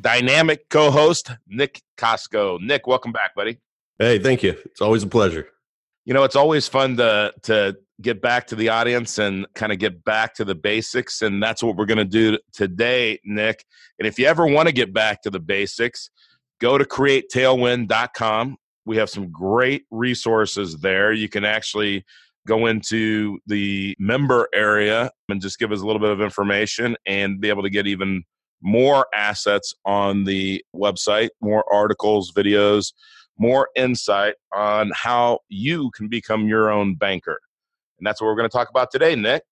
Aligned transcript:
dynamic 0.00 0.68
co-host 0.68 1.30
Nick 1.46 1.82
Costco. 1.96 2.60
Nick, 2.60 2.86
welcome 2.86 3.12
back, 3.12 3.34
buddy. 3.34 3.58
Hey, 3.98 4.18
thank 4.18 4.42
you. 4.42 4.56
It's 4.64 4.80
always 4.80 5.02
a 5.02 5.06
pleasure. 5.06 5.48
You 6.04 6.14
know, 6.14 6.24
it's 6.24 6.36
always 6.36 6.68
fun 6.68 6.96
to 6.98 7.32
to 7.42 7.76
get 8.02 8.20
back 8.20 8.46
to 8.48 8.56
the 8.56 8.68
audience 8.68 9.18
and 9.18 9.46
kind 9.54 9.72
of 9.72 9.78
get 9.78 10.04
back 10.04 10.34
to 10.34 10.44
the 10.44 10.54
basics, 10.54 11.22
and 11.22 11.42
that's 11.42 11.62
what 11.62 11.76
we're 11.76 11.86
going 11.86 11.98
to 11.98 12.04
do 12.04 12.38
today, 12.52 13.20
Nick. 13.24 13.64
And 13.98 14.06
if 14.06 14.18
you 14.18 14.26
ever 14.26 14.46
want 14.46 14.68
to 14.68 14.74
get 14.74 14.92
back 14.92 15.22
to 15.22 15.30
the 15.30 15.40
basics, 15.40 16.10
go 16.60 16.76
to 16.76 16.84
createtailwind.com. 16.84 18.56
We 18.86 18.96
have 18.98 19.08
some 19.08 19.30
great 19.30 19.84
resources 19.90 20.76
there. 20.78 21.12
You 21.12 21.28
can 21.28 21.44
actually 21.44 22.04
go 22.46 22.66
into 22.66 23.38
the 23.46 23.96
member 23.98 24.48
area 24.52 25.10
and 25.28 25.40
just 25.40 25.58
give 25.58 25.72
us 25.72 25.80
a 25.80 25.86
little 25.86 26.00
bit 26.00 26.10
of 26.10 26.20
information 26.20 26.96
and 27.06 27.40
be 27.40 27.48
able 27.48 27.62
to 27.62 27.70
get 27.70 27.86
even 27.86 28.24
more 28.62 29.06
assets 29.14 29.74
on 29.84 30.24
the 30.24 30.64
website, 30.74 31.30
more 31.40 31.64
articles, 31.72 32.32
videos, 32.32 32.92
more 33.38 33.68
insight 33.76 34.34
on 34.54 34.90
how 34.94 35.40
you 35.48 35.90
can 35.92 36.08
become 36.08 36.46
your 36.46 36.70
own 36.70 36.94
banker. 36.94 37.38
And 37.98 38.06
that's 38.06 38.20
what 38.20 38.28
we're 38.28 38.36
going 38.36 38.48
to 38.48 38.56
talk 38.56 38.70
about 38.70 38.90
today, 38.90 39.14
Nick. 39.14 39.42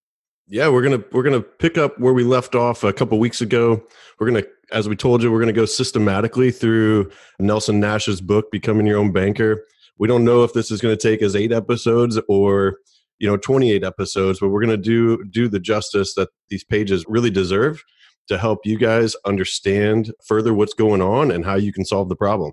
Yeah, 0.48 0.69
we're 0.69 0.83
gonna 0.83 1.03
we're 1.12 1.23
gonna 1.23 1.41
pick 1.41 1.78
up 1.78 1.98
where 2.00 2.12
we 2.12 2.25
left 2.25 2.56
off 2.56 2.83
a 2.83 2.92
couple 2.92 3.19
weeks 3.20 3.41
ago. 3.41 3.80
We're 4.19 4.27
gonna, 4.27 4.42
as 4.73 4.89
we 4.89 4.97
told 4.97 5.23
you, 5.23 5.30
we're 5.30 5.39
gonna 5.39 5.53
go 5.53 5.64
systematically 5.64 6.50
through 6.50 7.12
Nelson 7.39 7.78
Nash's 7.78 8.20
book, 8.20 8.50
Becoming 8.50 8.86
Your 8.86 8.98
Own 8.98 9.12
Banker. 9.12 9.64
We 9.98 10.08
don't 10.08 10.25
know 10.25 10.42
if 10.42 10.53
this 10.53 10.73
is 10.73 10.80
going 10.80 10.97
to 10.97 11.00
take 11.00 11.23
us 11.23 11.36
eight 11.36 11.53
episodes 11.53 12.19
or 12.28 12.78
you 13.20 13.28
know 13.28 13.36
28 13.36 13.84
episodes, 13.84 14.41
but 14.41 14.48
we're 14.48 14.61
going 14.61 14.77
to 14.77 14.83
do 14.83 15.25
do 15.30 15.48
the 15.48 15.61
justice 15.61 16.14
that 16.14 16.28
these 16.48 16.64
pages 16.64 17.05
really 17.06 17.30
deserve 17.30 17.84
to 18.28 18.39
help 18.39 18.61
you 18.65 18.78
guys 18.78 19.15
understand 19.25 20.12
further 20.25 20.55
what's 20.55 20.75
going 20.75 21.03
on 21.03 21.31
and 21.31 21.45
how 21.45 21.56
you 21.56 21.73
can 21.73 21.84
solve 21.84 22.09
the 22.09 22.17
problem. 22.17 22.53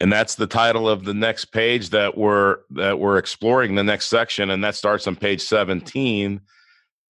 And 0.00 0.10
that's 0.10 0.34
the 0.34 0.46
title 0.46 0.88
of 0.88 1.04
the 1.04 1.12
next 1.12 1.46
page 1.46 1.90
that 1.90 2.16
we're 2.16 2.58
that 2.70 2.98
we're 2.98 3.18
exploring 3.18 3.74
the 3.74 3.84
next 3.84 4.06
section 4.06 4.50
and 4.50 4.64
that 4.64 4.74
starts 4.74 5.06
on 5.06 5.14
page 5.14 5.42
17 5.42 6.40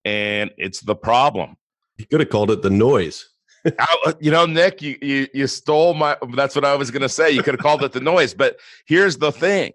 and 0.05 0.51
it's 0.59 0.81
the 0.81 0.97
problem. 0.97 1.57
You 1.99 2.07
could 2.07 2.21
have 2.21 2.31
called 2.31 2.51
it 2.51 2.63
the 2.63 2.71
noise. 2.71 3.29
I, 3.67 3.97
uh, 4.07 4.13
you 4.21 4.31
know 4.31 4.47
nick 4.47 4.81
you, 4.81 4.97
you 5.03 5.29
you 5.35 5.47
stole 5.47 5.93
my 5.93 6.17
that's 6.33 6.55
what 6.55 6.65
i 6.65 6.75
was 6.75 6.91
going 6.91 7.03
to 7.03 7.09
say. 7.09 7.31
You 7.31 7.43
could 7.43 7.55
have 7.55 7.61
called 7.61 7.85
it 7.85 7.93
the 7.93 8.01
noise 8.01 8.35
but 8.35 8.59
here's 8.87 9.19
the 9.19 9.31
thing. 9.31 9.73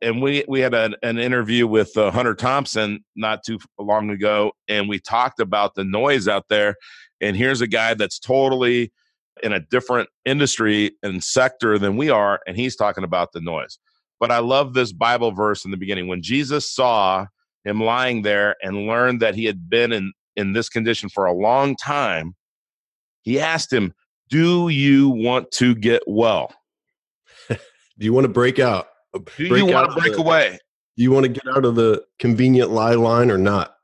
And 0.00 0.22
we 0.22 0.44
we 0.48 0.60
had 0.60 0.72
an, 0.72 0.94
an 1.02 1.18
interview 1.18 1.66
with 1.66 1.94
uh, 1.98 2.10
hunter 2.10 2.34
thompson 2.34 3.04
not 3.14 3.42
too 3.44 3.58
long 3.78 4.08
ago 4.08 4.52
and 4.68 4.88
we 4.88 5.00
talked 5.00 5.40
about 5.40 5.74
the 5.74 5.84
noise 5.84 6.28
out 6.28 6.46
there 6.48 6.76
and 7.24 7.36
here's 7.36 7.62
a 7.62 7.66
guy 7.66 7.94
that's 7.94 8.18
totally 8.18 8.92
in 9.42 9.52
a 9.52 9.60
different 9.60 10.08
industry 10.24 10.92
and 11.02 11.24
sector 11.24 11.78
than 11.78 11.96
we 11.96 12.10
are, 12.10 12.40
and 12.46 12.56
he's 12.56 12.76
talking 12.76 13.02
about 13.02 13.32
the 13.32 13.40
noise. 13.40 13.78
But 14.20 14.30
I 14.30 14.38
love 14.38 14.74
this 14.74 14.92
Bible 14.92 15.32
verse 15.32 15.64
in 15.64 15.70
the 15.70 15.76
beginning 15.76 16.06
when 16.06 16.22
Jesus 16.22 16.70
saw 16.70 17.26
him 17.64 17.80
lying 17.80 18.22
there 18.22 18.56
and 18.62 18.86
learned 18.86 19.20
that 19.20 19.34
he 19.34 19.46
had 19.46 19.68
been 19.68 19.90
in, 19.90 20.12
in 20.36 20.52
this 20.52 20.68
condition 20.68 21.08
for 21.08 21.24
a 21.24 21.32
long 21.32 21.76
time. 21.76 22.34
He 23.22 23.40
asked 23.40 23.72
him, 23.72 23.94
Do 24.28 24.68
you 24.68 25.08
want 25.08 25.50
to 25.52 25.74
get 25.74 26.02
well? 26.06 26.54
Do 27.48 27.56
you 27.98 28.12
want 28.12 28.26
to 28.26 28.32
break 28.32 28.58
out? 28.58 28.88
Do 29.14 29.20
break 29.20 29.50
you 29.50 29.66
want 29.66 29.90
to 29.90 29.98
break 29.98 30.12
the, 30.12 30.20
away? 30.20 30.58
Do 30.96 31.02
you 31.02 31.10
want 31.10 31.24
to 31.24 31.32
get 31.32 31.48
out 31.56 31.64
of 31.64 31.74
the 31.74 32.04
convenient 32.18 32.70
lie 32.70 32.94
line 32.94 33.30
or 33.30 33.38
not? 33.38 33.76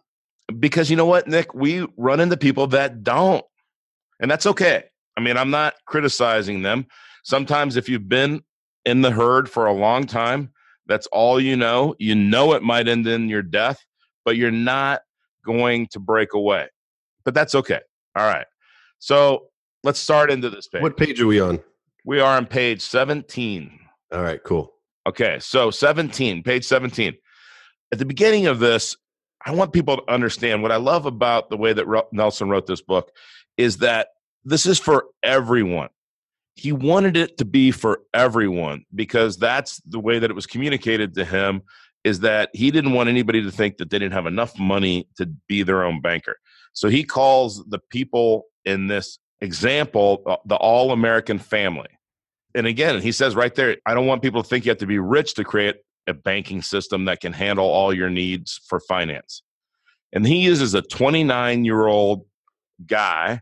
Because 0.58 0.90
you 0.90 0.96
know 0.96 1.06
what, 1.06 1.28
Nick? 1.28 1.54
We 1.54 1.86
run 1.96 2.20
into 2.20 2.36
people 2.36 2.66
that 2.68 3.02
don't. 3.02 3.44
And 4.20 4.30
that's 4.30 4.46
okay. 4.46 4.84
I 5.16 5.20
mean, 5.20 5.36
I'm 5.36 5.50
not 5.50 5.74
criticizing 5.86 6.62
them. 6.62 6.86
Sometimes 7.24 7.76
if 7.76 7.88
you've 7.88 8.08
been 8.08 8.42
in 8.84 9.02
the 9.02 9.10
herd 9.10 9.48
for 9.48 9.66
a 9.66 9.72
long 9.72 10.06
time, 10.06 10.52
that's 10.86 11.06
all 11.08 11.40
you 11.40 11.56
know. 11.56 11.94
You 11.98 12.14
know 12.14 12.52
it 12.54 12.62
might 12.62 12.88
end 12.88 13.06
in 13.06 13.28
your 13.28 13.42
death, 13.42 13.84
but 14.24 14.36
you're 14.36 14.50
not 14.50 15.02
going 15.44 15.86
to 15.88 16.00
break 16.00 16.34
away. 16.34 16.68
But 17.24 17.34
that's 17.34 17.54
okay. 17.54 17.80
All 18.16 18.26
right. 18.26 18.46
So 18.98 19.46
let's 19.84 19.98
start 19.98 20.30
into 20.30 20.50
this 20.50 20.68
page. 20.68 20.82
What 20.82 20.96
page 20.96 21.20
are 21.20 21.26
we 21.26 21.40
on? 21.40 21.60
We 22.04 22.20
are 22.20 22.36
on 22.36 22.46
page 22.46 22.80
17. 22.82 23.78
All 24.12 24.22
right, 24.22 24.42
cool. 24.42 24.72
Okay. 25.06 25.38
So 25.40 25.70
17, 25.70 26.42
page 26.42 26.64
17. 26.64 27.14
At 27.92 27.98
the 27.98 28.04
beginning 28.04 28.46
of 28.46 28.58
this, 28.58 28.96
I 29.44 29.52
want 29.52 29.72
people 29.72 29.96
to 29.96 30.12
understand 30.12 30.62
what 30.62 30.72
I 30.72 30.76
love 30.76 31.06
about 31.06 31.50
the 31.50 31.56
way 31.56 31.72
that 31.72 31.86
Nelson 32.12 32.48
wrote 32.48 32.66
this 32.66 32.82
book 32.82 33.10
is 33.56 33.78
that 33.78 34.08
this 34.44 34.66
is 34.66 34.78
for 34.78 35.06
everyone. 35.22 35.88
He 36.54 36.72
wanted 36.72 37.16
it 37.16 37.38
to 37.38 37.44
be 37.44 37.70
for 37.70 38.02
everyone 38.12 38.84
because 38.94 39.38
that's 39.38 39.78
the 39.86 39.98
way 40.00 40.18
that 40.18 40.30
it 40.30 40.34
was 40.34 40.46
communicated 40.46 41.14
to 41.14 41.24
him 41.24 41.62
is 42.04 42.20
that 42.20 42.50
he 42.52 42.70
didn't 42.70 42.92
want 42.92 43.08
anybody 43.08 43.42
to 43.42 43.50
think 43.50 43.78
that 43.78 43.90
they 43.90 43.98
didn't 43.98 44.14
have 44.14 44.26
enough 44.26 44.58
money 44.58 45.08
to 45.16 45.26
be 45.48 45.62
their 45.62 45.84
own 45.84 46.00
banker. 46.00 46.36
So 46.72 46.88
he 46.88 47.04
calls 47.04 47.64
the 47.66 47.78
people 47.90 48.46
in 48.64 48.86
this 48.86 49.18
example 49.40 50.22
uh, 50.26 50.36
the 50.44 50.56
all 50.56 50.92
American 50.92 51.38
family. 51.38 51.88
And 52.54 52.66
again, 52.66 53.00
he 53.00 53.12
says 53.12 53.34
right 53.34 53.54
there, 53.54 53.76
I 53.86 53.94
don't 53.94 54.06
want 54.06 54.22
people 54.22 54.42
to 54.42 54.48
think 54.48 54.64
you 54.64 54.70
have 54.70 54.78
to 54.78 54.86
be 54.86 54.98
rich 54.98 55.34
to 55.34 55.44
create 55.44 55.76
a 56.10 56.14
banking 56.14 56.62
system 56.62 57.06
that 57.06 57.20
can 57.20 57.32
handle 57.32 57.66
all 57.66 57.94
your 57.94 58.10
needs 58.10 58.60
for 58.68 58.80
finance. 58.80 59.42
And 60.12 60.26
he 60.26 60.36
uses 60.36 60.74
a 60.74 60.82
29 60.82 61.64
year 61.64 61.86
old 61.86 62.26
guy 62.86 63.40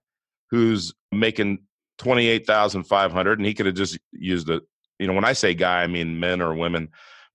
who's 0.51 0.93
making 1.13 1.59
28,500 1.99 3.39
and 3.39 3.47
he 3.47 3.55
could 3.55 3.67
have 3.67 3.75
just 3.75 3.99
used 4.13 4.49
it. 4.51 4.63
You 4.99 5.07
know, 5.07 5.13
when 5.13 5.25
I 5.25 5.33
say 5.33 5.55
guy, 5.55 5.83
I 5.83 5.87
mean 5.87 6.19
men 6.19 6.41
or 6.41 6.55
women. 6.55 6.89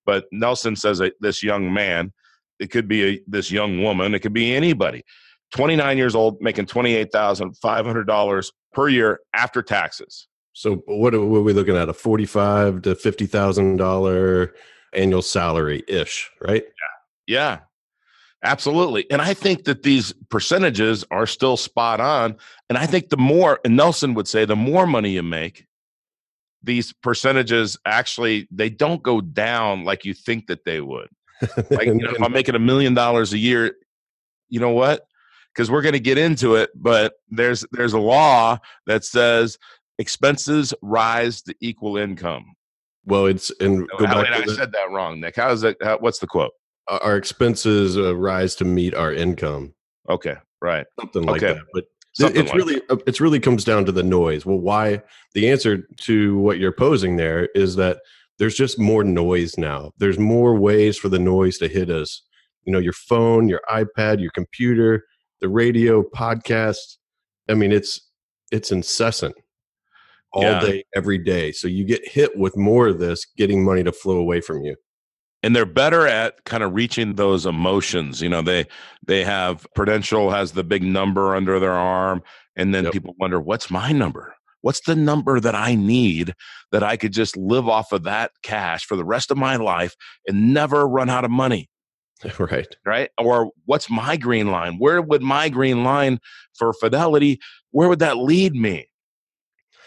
But 0.05 0.25
Nelson 0.31 0.75
says 0.75 0.97
that 0.99 1.13
this 1.19 1.41
young 1.43 1.73
man, 1.73 2.11
it 2.59 2.71
could 2.71 2.87
be 2.87 3.03
a, 3.03 3.19
this 3.27 3.51
young 3.51 3.81
woman, 3.81 4.13
it 4.13 4.19
could 4.19 4.33
be 4.33 4.53
anybody. 4.53 5.03
29 5.55 5.97
years 5.97 6.15
old, 6.15 6.41
making 6.41 6.65
$28,500 6.65 8.51
per 8.73 8.89
year 8.89 9.19
after 9.33 9.61
taxes. 9.61 10.27
So 10.53 10.83
what 10.85 11.13
are, 11.13 11.23
what 11.23 11.39
are 11.39 11.43
we 11.43 11.53
looking 11.53 11.77
at? 11.77 11.89
A 11.89 11.93
45 11.93 12.83
to 12.83 12.95
$50,000 12.95 14.49
annual 14.95 15.21
salary 15.21 15.83
ish, 15.87 16.31
right? 16.41 16.63
Yeah. 17.27 17.35
Yeah. 17.35 17.59
Absolutely. 18.45 19.09
And 19.09 19.21
I 19.21 19.33
think 19.33 19.63
that 19.65 19.83
these 19.83 20.13
percentages 20.29 21.05
are 21.11 21.25
still 21.25 21.55
spot 21.55 22.01
on. 22.01 22.35
And 22.67 22.77
I 22.77 22.85
think 22.85 23.09
the 23.09 23.17
more, 23.17 23.59
and 23.63 23.77
Nelson 23.77 24.15
would 24.15 24.27
say, 24.27 24.43
the 24.43 24.55
more 24.55 24.85
money 24.85 25.11
you 25.11 25.23
make, 25.23 25.65
these 26.63 26.93
percentages 26.93 27.77
actually 27.85 28.47
they 28.49 28.69
don't 28.69 29.03
go 29.03 29.19
down 29.19 29.83
like 29.83 30.05
you 30.05 30.13
think 30.13 30.47
that 30.47 30.65
they 30.65 30.81
would. 30.81 31.09
Like 31.69 31.87
you 31.87 31.95
know, 31.95 32.11
if 32.11 32.21
I'm 32.21 32.31
making 32.31 32.55
a 32.55 32.59
million 32.59 32.93
dollars 32.93 33.33
a 33.33 33.37
year, 33.37 33.75
you 34.47 34.61
know 34.61 34.69
what? 34.69 35.05
Because 35.53 35.69
we're 35.69 35.81
going 35.81 35.93
to 35.93 35.99
get 35.99 36.17
into 36.17 36.55
it, 36.55 36.69
but 36.73 37.15
there's 37.29 37.65
there's 37.71 37.91
a 37.91 37.99
law 37.99 38.59
that 38.87 39.03
says 39.03 39.57
expenses 39.99 40.73
rise 40.81 41.41
to 41.41 41.55
equal 41.59 41.97
income. 41.97 42.53
Well, 43.05 43.25
it's 43.25 43.51
and 43.59 43.87
go 43.97 44.05
back 44.05 44.27
I 44.27 44.45
said 44.45 44.71
that 44.71 44.89
wrong, 44.91 45.19
Nick. 45.19 45.35
How 45.35 45.51
is 45.51 45.61
that? 45.61 45.77
How, 45.81 45.97
what's 45.97 46.19
the 46.19 46.27
quote? 46.27 46.51
our 46.87 47.15
expenses 47.15 47.97
uh, 47.97 48.15
rise 48.15 48.55
to 48.55 48.65
meet 48.65 48.93
our 48.93 49.13
income. 49.13 49.73
Okay, 50.09 50.35
right. 50.61 50.85
Something 50.99 51.23
like 51.23 51.43
okay. 51.43 51.53
that. 51.53 51.63
But 51.73 51.85
Something 52.13 52.41
it's 52.41 52.51
like 52.51 52.57
really 52.57 52.75
that. 52.75 52.91
Uh, 52.91 52.97
it's 53.07 53.21
really 53.21 53.39
comes 53.39 53.63
down 53.63 53.85
to 53.85 53.91
the 53.91 54.03
noise. 54.03 54.45
Well, 54.45 54.59
why 54.59 55.01
the 55.33 55.49
answer 55.49 55.87
to 56.01 56.37
what 56.39 56.59
you're 56.59 56.71
posing 56.71 57.15
there 57.15 57.47
is 57.55 57.75
that 57.77 57.99
there's 58.37 58.55
just 58.55 58.77
more 58.77 59.03
noise 59.03 59.57
now. 59.57 59.91
There's 59.97 60.19
more 60.19 60.55
ways 60.55 60.97
for 60.97 61.09
the 61.09 61.19
noise 61.19 61.57
to 61.59 61.67
hit 61.67 61.89
us. 61.89 62.21
You 62.65 62.73
know, 62.73 62.79
your 62.79 62.93
phone, 62.93 63.47
your 63.47 63.61
iPad, 63.69 64.21
your 64.21 64.31
computer, 64.31 65.05
the 65.41 65.49
radio, 65.49 66.03
podcasts. 66.03 66.97
I 67.49 67.55
mean, 67.55 67.71
it's 67.71 67.99
it's 68.51 68.71
incessant 68.71 69.35
all 70.33 70.43
yeah. 70.43 70.59
day, 70.59 70.83
every 70.95 71.17
day. 71.17 71.51
So 71.51 71.67
you 71.67 71.85
get 71.85 72.07
hit 72.07 72.37
with 72.37 72.57
more 72.57 72.87
of 72.87 72.99
this, 72.99 73.25
getting 73.37 73.63
money 73.63 73.83
to 73.83 73.91
flow 73.91 74.17
away 74.17 74.41
from 74.41 74.63
you 74.63 74.75
and 75.41 75.53
they're 75.53 75.65
better 75.65 76.07
at 76.07 76.45
kind 76.45 76.63
of 76.63 76.73
reaching 76.73 77.15
those 77.15 77.45
emotions 77.45 78.21
you 78.21 78.29
know 78.29 78.41
they 78.41 78.65
they 79.05 79.25
have 79.25 79.67
prudential 79.75 80.31
has 80.31 80.53
the 80.53 80.63
big 80.63 80.81
number 80.83 81.35
under 81.35 81.59
their 81.59 81.73
arm 81.73 82.23
and 82.55 82.73
then 82.73 82.85
yep. 82.85 82.93
people 82.93 83.13
wonder 83.19 83.41
what's 83.41 83.69
my 83.69 83.91
number 83.91 84.33
What's 84.63 84.79
the 84.79 84.95
number 84.95 85.41
that 85.41 85.55
I 85.55 85.75
need 85.75 86.33
that 86.71 86.83
I 86.83 86.95
could 86.95 87.11
just 87.11 87.35
live 87.35 87.67
off 87.67 87.91
of 87.91 88.03
that 88.03 88.31
cash 88.43 88.85
for 88.85 88.95
the 88.95 89.03
rest 89.03 89.29
of 89.29 89.37
my 89.37 89.57
life 89.57 89.93
and 90.25 90.53
never 90.53 90.87
run 90.87 91.09
out 91.09 91.25
of 91.25 91.31
money? 91.31 91.69
Right. 92.39 92.73
Right. 92.85 93.09
Or 93.17 93.51
what's 93.65 93.89
my 93.89 94.15
green 94.15 94.49
line? 94.49 94.77
Where 94.77 95.01
would 95.01 95.21
my 95.21 95.49
green 95.49 95.83
line 95.83 96.19
for 96.57 96.71
fidelity, 96.71 97.37
where 97.71 97.89
would 97.89 97.99
that 97.99 98.15
lead 98.15 98.55
me? 98.55 98.87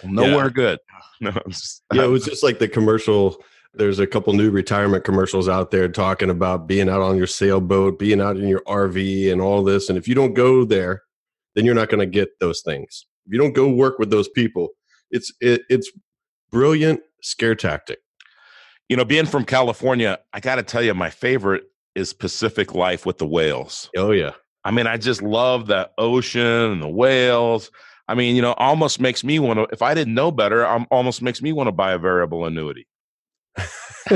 Well, 0.02 0.12
nowhere 0.12 0.46
yeah. 0.46 0.50
good. 0.50 0.78
No, 1.19 1.32
just, 1.48 1.82
yeah, 1.94 2.04
it 2.04 2.08
was 2.08 2.26
just 2.26 2.43
like 2.43 2.58
the 2.58 2.69
commercial. 2.69 3.43
There's 3.72 3.98
a 4.00 4.06
couple 4.06 4.34
new 4.34 4.50
retirement 4.50 5.02
commercials 5.02 5.48
out 5.48 5.70
there 5.70 5.88
talking 5.88 6.28
about 6.28 6.66
being 6.66 6.90
out 6.90 7.00
on 7.00 7.16
your 7.16 7.26
sailboat, 7.26 7.98
being 7.98 8.20
out 8.20 8.37
in 8.37 8.46
your 8.48 8.60
RV, 8.66 9.32
and 9.32 9.40
all 9.40 9.64
this. 9.64 9.88
And 9.88 9.96
if 9.96 10.06
you 10.06 10.14
don't 10.14 10.34
go 10.34 10.66
there, 10.66 11.04
then 11.54 11.64
you're 11.64 11.75
not 11.75 11.88
going 11.88 12.00
to 12.00 12.06
get 12.06 12.38
those 12.38 12.60
things. 12.60 13.06
If 13.25 13.32
you 13.32 13.38
don't 13.38 13.54
go 13.54 13.70
work 13.70 13.98
with 13.98 14.10
those 14.10 14.28
people, 14.28 14.69
it's 15.10 15.32
it, 15.40 15.62
it's 15.70 15.90
brilliant 16.50 17.00
scare 17.22 17.54
tactic. 17.54 18.00
You 18.90 18.96
know, 18.96 19.04
being 19.04 19.26
from 19.26 19.44
California, 19.44 20.19
I 20.32 20.40
got 20.40 20.56
to 20.56 20.62
tell 20.62 20.82
you, 20.82 20.92
my 20.92 21.10
favorite 21.10 21.64
is 21.94 22.12
Pacific 22.12 22.75
Life 22.75 23.06
with 23.06 23.19
the 23.19 23.26
whales. 23.26 23.90
Oh 23.96 24.12
yeah. 24.12 24.32
I 24.64 24.70
mean, 24.70 24.87
I 24.87 24.96
just 24.96 25.22
love 25.22 25.66
the 25.66 25.90
ocean 25.96 26.42
and 26.42 26.82
the 26.82 26.88
whales. 26.88 27.70
I 28.08 28.14
mean, 28.14 28.37
you 28.37 28.43
know, 28.43 28.53
almost 28.53 29.00
makes 29.00 29.25
me 29.25 29.38
want 29.38 29.58
to. 29.58 29.67
If 29.73 29.82
I 29.82 29.94
didn't 29.94 30.14
know 30.14 30.31
better, 30.31 30.67
I'm 30.67 30.87
almost 30.91 31.23
makes 31.23 31.43
me 31.43 31.53
want 31.53 31.67
to 31.69 31.73
buy 31.73 31.93
a 31.93 31.99
variable 31.99 32.44
annuity. 32.44 32.87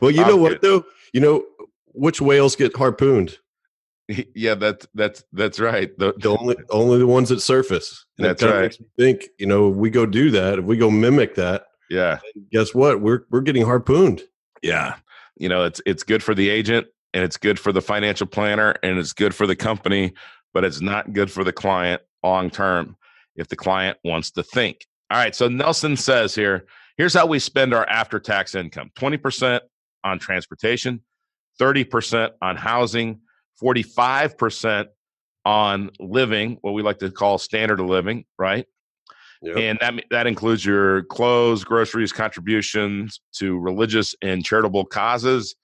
well, 0.00 0.10
you 0.10 0.24
know 0.24 0.36
what 0.36 0.62
though? 0.62 0.84
You 1.12 1.20
know 1.20 1.44
which 1.92 2.20
whales 2.20 2.56
get 2.56 2.76
harpooned? 2.76 3.38
Yeah, 4.36 4.54
that's 4.54 4.86
that's 4.94 5.24
that's 5.32 5.58
right. 5.58 5.90
The, 5.98 6.14
the 6.18 6.36
only 6.36 6.54
only 6.70 6.98
the 6.98 7.08
ones 7.08 7.28
that 7.30 7.40
surface. 7.40 8.06
And 8.18 8.26
that's 8.26 8.40
right. 8.40 8.76
think 8.96 9.24
you 9.36 9.46
know 9.46 9.68
we 9.68 9.90
go 9.90 10.06
do 10.06 10.30
that. 10.30 10.60
If 10.60 10.64
we 10.64 10.76
go 10.76 10.92
mimic 10.92 11.34
that, 11.34 11.66
yeah. 11.90 12.20
Guess 12.52 12.72
what? 12.72 13.00
We're 13.00 13.22
we're 13.32 13.40
getting 13.40 13.64
harpooned. 13.64 14.22
Yeah, 14.62 14.94
you 15.36 15.48
know 15.48 15.64
it's 15.64 15.80
it's 15.86 16.04
good 16.04 16.22
for 16.22 16.36
the 16.36 16.48
agent 16.50 16.86
and 17.14 17.24
it's 17.24 17.36
good 17.36 17.58
for 17.58 17.72
the 17.72 17.82
financial 17.82 18.28
planner 18.28 18.76
and 18.84 18.96
it's 18.96 19.12
good 19.12 19.34
for 19.34 19.44
the 19.44 19.56
company, 19.56 20.12
but 20.54 20.62
it's 20.62 20.80
not 20.80 21.12
good 21.12 21.28
for 21.28 21.42
the 21.42 21.52
client 21.52 22.00
long 22.26 22.50
term 22.50 22.96
if 23.36 23.48
the 23.48 23.56
client 23.56 23.98
wants 24.04 24.30
to 24.32 24.42
think. 24.42 24.86
All 25.10 25.18
right. 25.18 25.34
So 25.34 25.48
Nelson 25.48 25.96
says 25.96 26.34
here 26.34 26.66
here's 26.96 27.14
how 27.14 27.26
we 27.26 27.38
spend 27.38 27.74
our 27.74 27.88
after 27.88 28.18
tax 28.18 28.54
income 28.54 28.90
20% 28.98 29.60
on 30.04 30.18
transportation, 30.18 31.00
30% 31.60 32.30
on 32.42 32.56
housing, 32.56 33.20
45% 33.62 34.86
on 35.44 35.90
living, 36.00 36.58
what 36.62 36.72
we 36.72 36.82
like 36.82 36.98
to 36.98 37.10
call 37.10 37.38
standard 37.38 37.80
of 37.80 37.86
living, 37.86 38.24
right? 38.38 38.66
Yep. 39.42 39.56
And 39.56 39.78
that 39.80 40.04
that 40.10 40.26
includes 40.26 40.64
your 40.64 41.04
clothes, 41.04 41.62
groceries, 41.62 42.12
contributions 42.12 43.20
to 43.34 43.58
religious 43.58 44.14
and 44.22 44.44
charitable 44.44 44.86
causes, 44.86 45.54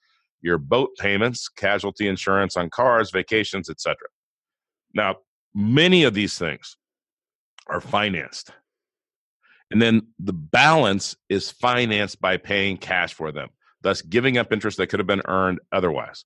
your 0.41 0.57
boat 0.57 0.91
payments, 0.99 1.49
casualty 1.49 2.07
insurance 2.07 2.55
on 2.55 2.69
cars, 2.69 3.11
vacations, 3.11 3.69
etc. 3.69 3.97
Now, 4.93 5.17
many 5.53 6.03
of 6.03 6.13
these 6.13 6.37
things 6.37 6.77
are 7.67 7.81
financed. 7.81 8.51
And 9.71 9.81
then 9.81 10.07
the 10.19 10.33
balance 10.33 11.15
is 11.29 11.51
financed 11.51 12.21
by 12.21 12.37
paying 12.37 12.77
cash 12.77 13.13
for 13.13 13.31
them, 13.31 13.49
thus 13.81 14.01
giving 14.01 14.37
up 14.37 14.53
interest 14.53 14.77
that 14.77 14.87
could 14.87 14.99
have 14.99 15.07
been 15.07 15.23
earned 15.25 15.59
otherwise. 15.71 16.25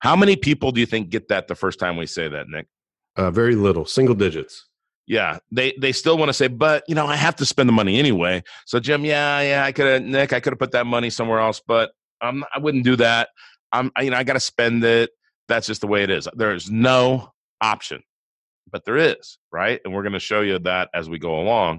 How 0.00 0.16
many 0.16 0.36
people 0.36 0.70
do 0.70 0.80
you 0.80 0.86
think 0.86 1.08
get 1.08 1.28
that 1.28 1.48
the 1.48 1.54
first 1.54 1.78
time 1.78 1.96
we 1.96 2.06
say 2.06 2.28
that, 2.28 2.48
Nick? 2.48 2.66
Uh, 3.16 3.30
very 3.30 3.54
little, 3.54 3.86
single 3.86 4.14
digits. 4.14 4.68
Yeah, 5.06 5.38
they 5.50 5.74
they 5.78 5.92
still 5.92 6.16
want 6.16 6.30
to 6.30 6.32
say, 6.32 6.48
but 6.48 6.82
you 6.88 6.94
know, 6.94 7.06
I 7.06 7.16
have 7.16 7.36
to 7.36 7.46
spend 7.46 7.68
the 7.68 7.72
money 7.72 7.98
anyway. 7.98 8.42
So 8.66 8.80
Jim, 8.80 9.04
yeah, 9.04 9.40
yeah, 9.40 9.64
I 9.64 9.72
could 9.72 9.86
have 9.86 10.02
Nick, 10.02 10.32
I 10.32 10.40
could 10.40 10.52
have 10.52 10.58
put 10.58 10.72
that 10.72 10.86
money 10.86 11.10
somewhere 11.10 11.40
else, 11.40 11.60
but 11.66 11.92
um, 12.22 12.44
I 12.54 12.58
wouldn't 12.58 12.84
do 12.84 12.96
that. 12.96 13.28
I'm, 13.70 13.90
you 14.00 14.10
know, 14.10 14.16
I 14.16 14.24
got 14.24 14.34
to 14.34 14.40
spend 14.40 14.82
it. 14.82 15.10
That's 15.46 15.66
just 15.66 15.82
the 15.82 15.86
way 15.86 16.02
it 16.02 16.10
is. 16.10 16.26
There 16.34 16.54
is 16.54 16.70
no 16.70 17.32
option 17.60 18.02
but 18.74 18.84
there 18.84 18.96
is, 18.96 19.38
right? 19.52 19.80
And 19.84 19.94
we're 19.94 20.02
going 20.02 20.14
to 20.14 20.18
show 20.18 20.40
you 20.40 20.58
that 20.58 20.88
as 20.92 21.08
we 21.08 21.20
go 21.20 21.38
along. 21.38 21.78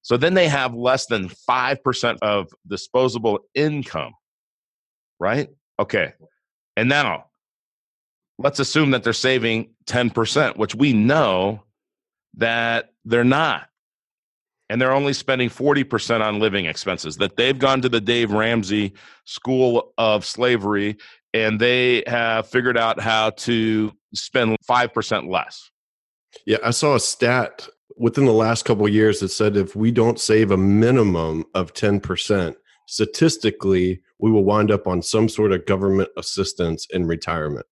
So 0.00 0.16
then 0.16 0.32
they 0.32 0.48
have 0.48 0.74
less 0.74 1.04
than 1.04 1.28
5% 1.28 2.18
of 2.22 2.48
disposable 2.66 3.40
income, 3.54 4.14
right? 5.20 5.50
Okay. 5.78 6.14
And 6.74 6.88
now 6.88 7.26
let's 8.38 8.60
assume 8.60 8.92
that 8.92 9.04
they're 9.04 9.12
saving 9.12 9.74
10%, 9.84 10.56
which 10.56 10.74
we 10.74 10.94
know 10.94 11.64
that 12.38 12.94
they're 13.04 13.24
not. 13.24 13.68
And 14.70 14.80
they're 14.80 14.94
only 14.94 15.12
spending 15.12 15.50
40% 15.50 16.22
on 16.22 16.40
living 16.40 16.64
expenses, 16.64 17.18
that 17.18 17.36
they've 17.36 17.58
gone 17.58 17.82
to 17.82 17.90
the 17.90 18.00
Dave 18.00 18.32
Ramsey 18.32 18.94
School 19.26 19.92
of 19.98 20.24
Slavery 20.24 20.96
and 21.34 21.60
they 21.60 22.04
have 22.06 22.48
figured 22.48 22.78
out 22.78 23.00
how 23.00 23.30
to 23.30 23.92
spend 24.14 24.56
5% 24.66 25.30
less. 25.30 25.68
Yeah, 26.46 26.58
I 26.64 26.70
saw 26.70 26.94
a 26.94 27.00
stat 27.00 27.68
within 27.96 28.24
the 28.24 28.32
last 28.32 28.64
couple 28.64 28.88
years 28.88 29.20
that 29.20 29.28
said 29.28 29.56
if 29.56 29.76
we 29.76 29.90
don't 29.90 30.18
save 30.18 30.50
a 30.50 30.56
minimum 30.56 31.44
of 31.54 31.74
10%, 31.74 32.54
statistically, 32.86 34.02
we 34.18 34.30
will 34.30 34.44
wind 34.44 34.70
up 34.70 34.86
on 34.86 35.02
some 35.02 35.28
sort 35.28 35.52
of 35.52 35.66
government 35.66 36.08
assistance 36.16 36.86
in 36.90 37.06
retirement. 37.06 37.66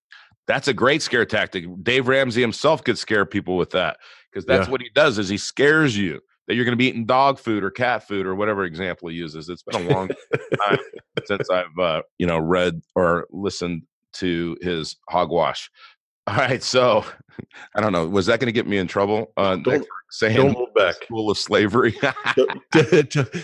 That's 0.47 0.69
a 0.69 0.75
great 0.75 1.03
scare 1.03 1.27
tactic. 1.27 1.65
Dave 1.83 2.09
Ramsey 2.09 2.41
himself 2.41 2.83
could 2.83 2.99
scare 2.99 3.25
people 3.25 3.57
with 3.57 3.71
that 3.71 3.99
because 4.31 4.45
that's 4.45 4.67
yeah. 4.67 4.73
what 4.73 4.81
he 4.81 4.91
does 4.95 5.19
is 5.19 5.29
he 5.29 5.39
scares 5.39 5.97
you 5.97 6.21
that 6.49 6.57
you're 6.57 6.65
going 6.65 6.73
to 6.73 6.77
be 6.77 6.89
eating 6.89 7.07
dog 7.07 7.39
food 7.39 7.63
or 7.63 7.71
cat 7.71 8.09
food 8.09 8.27
or 8.27 8.35
whatever 8.35 8.65
example 8.65 9.09
he 9.09 9.15
uses. 9.15 9.49
It's 9.49 9.63
been 9.63 9.87
a 9.87 9.95
long 9.95 10.09
time 10.09 10.79
since 11.25 11.49
I've 11.49 11.79
uh, 11.79 12.03
you 12.19 12.27
know 12.27 12.39
read 12.39 12.81
or 12.97 13.29
listened 13.31 13.83
to 14.15 14.57
his 14.61 14.97
hogwash. 15.09 15.71
All 16.31 16.37
right, 16.37 16.63
so 16.63 17.05
I 17.75 17.81
don't 17.81 17.93
know. 17.93 18.07
Was 18.09 18.27
that 18.27 18.39
going 18.39 18.47
to 18.47 18.53
get 18.53 18.69
me 18.69 18.79
in 18.79 18.87
trouble? 18.87 19.33
Uh, 19.37 19.57
don't, 19.57 19.85
saying 20.11 20.37
don't 20.37 20.53
hold 20.53 20.73
back. 20.75 20.95
School 21.03 21.29
of 21.29 21.37
slavery. 21.37 21.93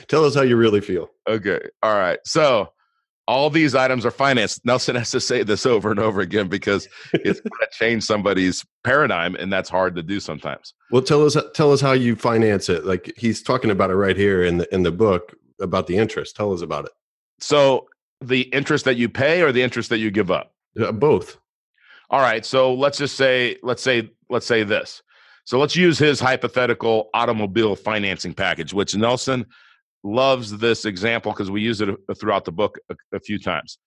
Tell 0.08 0.24
us 0.24 0.36
how 0.36 0.42
you 0.42 0.56
really 0.56 0.80
feel. 0.80 1.08
Okay. 1.28 1.60
All 1.82 1.96
right. 1.96 2.20
So 2.24 2.72
all 3.26 3.50
these 3.50 3.74
items 3.74 4.06
are 4.06 4.12
financed. 4.12 4.64
Nelson 4.64 4.94
has 4.94 5.10
to 5.10 5.20
say 5.20 5.42
this 5.42 5.66
over 5.66 5.90
and 5.90 5.98
over 5.98 6.20
again 6.20 6.46
because 6.46 6.88
it's 7.12 7.40
going 7.40 7.50
to 7.60 7.68
change 7.72 8.04
somebody's 8.04 8.64
paradigm, 8.84 9.34
and 9.34 9.52
that's 9.52 9.68
hard 9.68 9.96
to 9.96 10.02
do 10.04 10.20
sometimes. 10.20 10.72
Well, 10.92 11.02
tell 11.02 11.24
us 11.26 11.36
tell 11.54 11.72
us 11.72 11.80
how 11.80 11.92
you 11.92 12.14
finance 12.14 12.68
it. 12.68 12.84
Like 12.84 13.12
he's 13.16 13.42
talking 13.42 13.72
about 13.72 13.90
it 13.90 13.96
right 13.96 14.16
here 14.16 14.44
in 14.44 14.58
the 14.58 14.72
in 14.72 14.84
the 14.84 14.92
book 14.92 15.34
about 15.60 15.88
the 15.88 15.96
interest. 15.96 16.36
Tell 16.36 16.52
us 16.52 16.62
about 16.62 16.84
it. 16.84 16.92
So 17.40 17.88
the 18.20 18.42
interest 18.42 18.84
that 18.84 18.96
you 18.96 19.08
pay, 19.08 19.42
or 19.42 19.50
the 19.50 19.62
interest 19.62 19.90
that 19.90 19.98
you 19.98 20.12
give 20.12 20.30
up? 20.30 20.52
Uh, 20.80 20.92
both 20.92 21.38
all 22.10 22.20
right 22.20 22.44
so 22.44 22.74
let's 22.74 22.98
just 22.98 23.16
say 23.16 23.56
let's 23.62 23.82
say 23.82 24.10
let's 24.28 24.46
say 24.46 24.62
this. 24.62 25.02
So 25.44 25.60
let's 25.60 25.76
use 25.76 25.96
his 25.96 26.18
hypothetical 26.18 27.08
automobile 27.14 27.76
financing 27.76 28.34
package 28.34 28.72
which 28.74 28.96
nelson 28.96 29.46
loves 30.02 30.56
this 30.58 30.84
example 30.84 31.32
because 31.32 31.50
we 31.50 31.60
use 31.60 31.80
it 31.80 31.88
uh, 31.88 32.14
throughout 32.14 32.44
the 32.44 32.52
book 32.52 32.78
a, 32.90 32.96
a 33.16 33.20
few 33.20 33.38
times. 33.38 33.78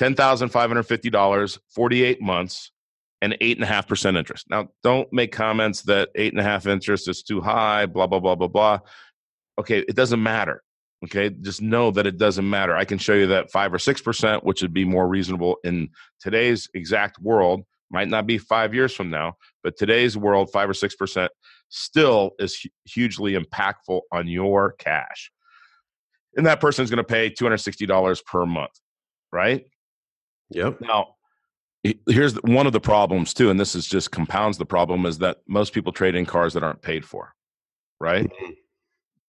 $10550 0.00 1.58
48 1.74 2.22
months 2.22 2.70
and 3.22 3.32
8.5% 3.40 4.18
interest. 4.18 4.46
Now 4.50 4.68
don't 4.82 5.10
make 5.12 5.32
comments 5.32 5.82
that 5.82 6.10
8.5 6.16 6.66
interest 6.66 7.08
is 7.08 7.22
too 7.22 7.40
high 7.40 7.86
blah 7.86 8.06
blah 8.06 8.20
blah 8.20 8.34
blah 8.34 8.48
blah. 8.48 8.78
Okay 9.58 9.78
it 9.78 9.96
doesn't 9.96 10.22
matter 10.22 10.62
Okay, 11.04 11.28
just 11.28 11.60
know 11.60 11.90
that 11.90 12.06
it 12.06 12.16
doesn't 12.16 12.48
matter. 12.48 12.74
I 12.74 12.84
can 12.84 12.98
show 12.98 13.12
you 13.14 13.26
that 13.28 13.50
five 13.50 13.72
or 13.72 13.78
six 13.78 14.00
percent, 14.00 14.44
which 14.44 14.62
would 14.62 14.72
be 14.72 14.84
more 14.84 15.06
reasonable 15.06 15.58
in 15.62 15.90
today's 16.20 16.68
exact 16.74 17.20
world, 17.20 17.64
might 17.90 18.08
not 18.08 18.26
be 18.26 18.38
five 18.38 18.74
years 18.74 18.94
from 18.94 19.10
now, 19.10 19.34
but 19.62 19.76
today's 19.76 20.16
world, 20.16 20.50
five 20.50 20.70
or 20.70 20.74
six 20.74 20.94
percent 20.94 21.30
still 21.68 22.32
is 22.38 22.66
hugely 22.84 23.34
impactful 23.34 24.00
on 24.12 24.26
your 24.28 24.72
cash. 24.72 25.30
And 26.36 26.46
that 26.46 26.60
person 26.60 26.84
is 26.84 26.90
going 26.90 26.98
to 26.98 27.04
pay 27.04 27.30
$260 27.30 28.24
per 28.24 28.46
month, 28.46 28.78
right? 29.32 29.64
Yep. 30.50 30.80
Now, 30.80 31.16
here's 32.06 32.34
one 32.42 32.66
of 32.66 32.72
the 32.72 32.80
problems 32.80 33.34
too, 33.34 33.50
and 33.50 33.58
this 33.58 33.74
is 33.74 33.86
just 33.86 34.10
compounds 34.10 34.58
the 34.58 34.66
problem 34.66 35.06
is 35.06 35.18
that 35.18 35.38
most 35.48 35.72
people 35.72 35.92
trade 35.92 36.14
in 36.14 36.26
cars 36.26 36.54
that 36.54 36.62
aren't 36.62 36.82
paid 36.82 37.04
for, 37.04 37.34
right? 38.00 38.24
Mm-hmm. 38.24 38.52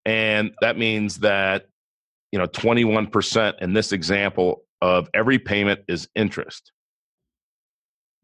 And 0.07 0.53
that 0.61 0.77
means 0.77 1.17
that 1.19 1.65
you 2.31 2.39
know 2.39 2.47
21% 2.47 3.61
in 3.61 3.73
this 3.73 3.91
example 3.91 4.63
of 4.81 5.09
every 5.13 5.37
payment 5.37 5.81
is 5.87 6.07
interest. 6.15 6.71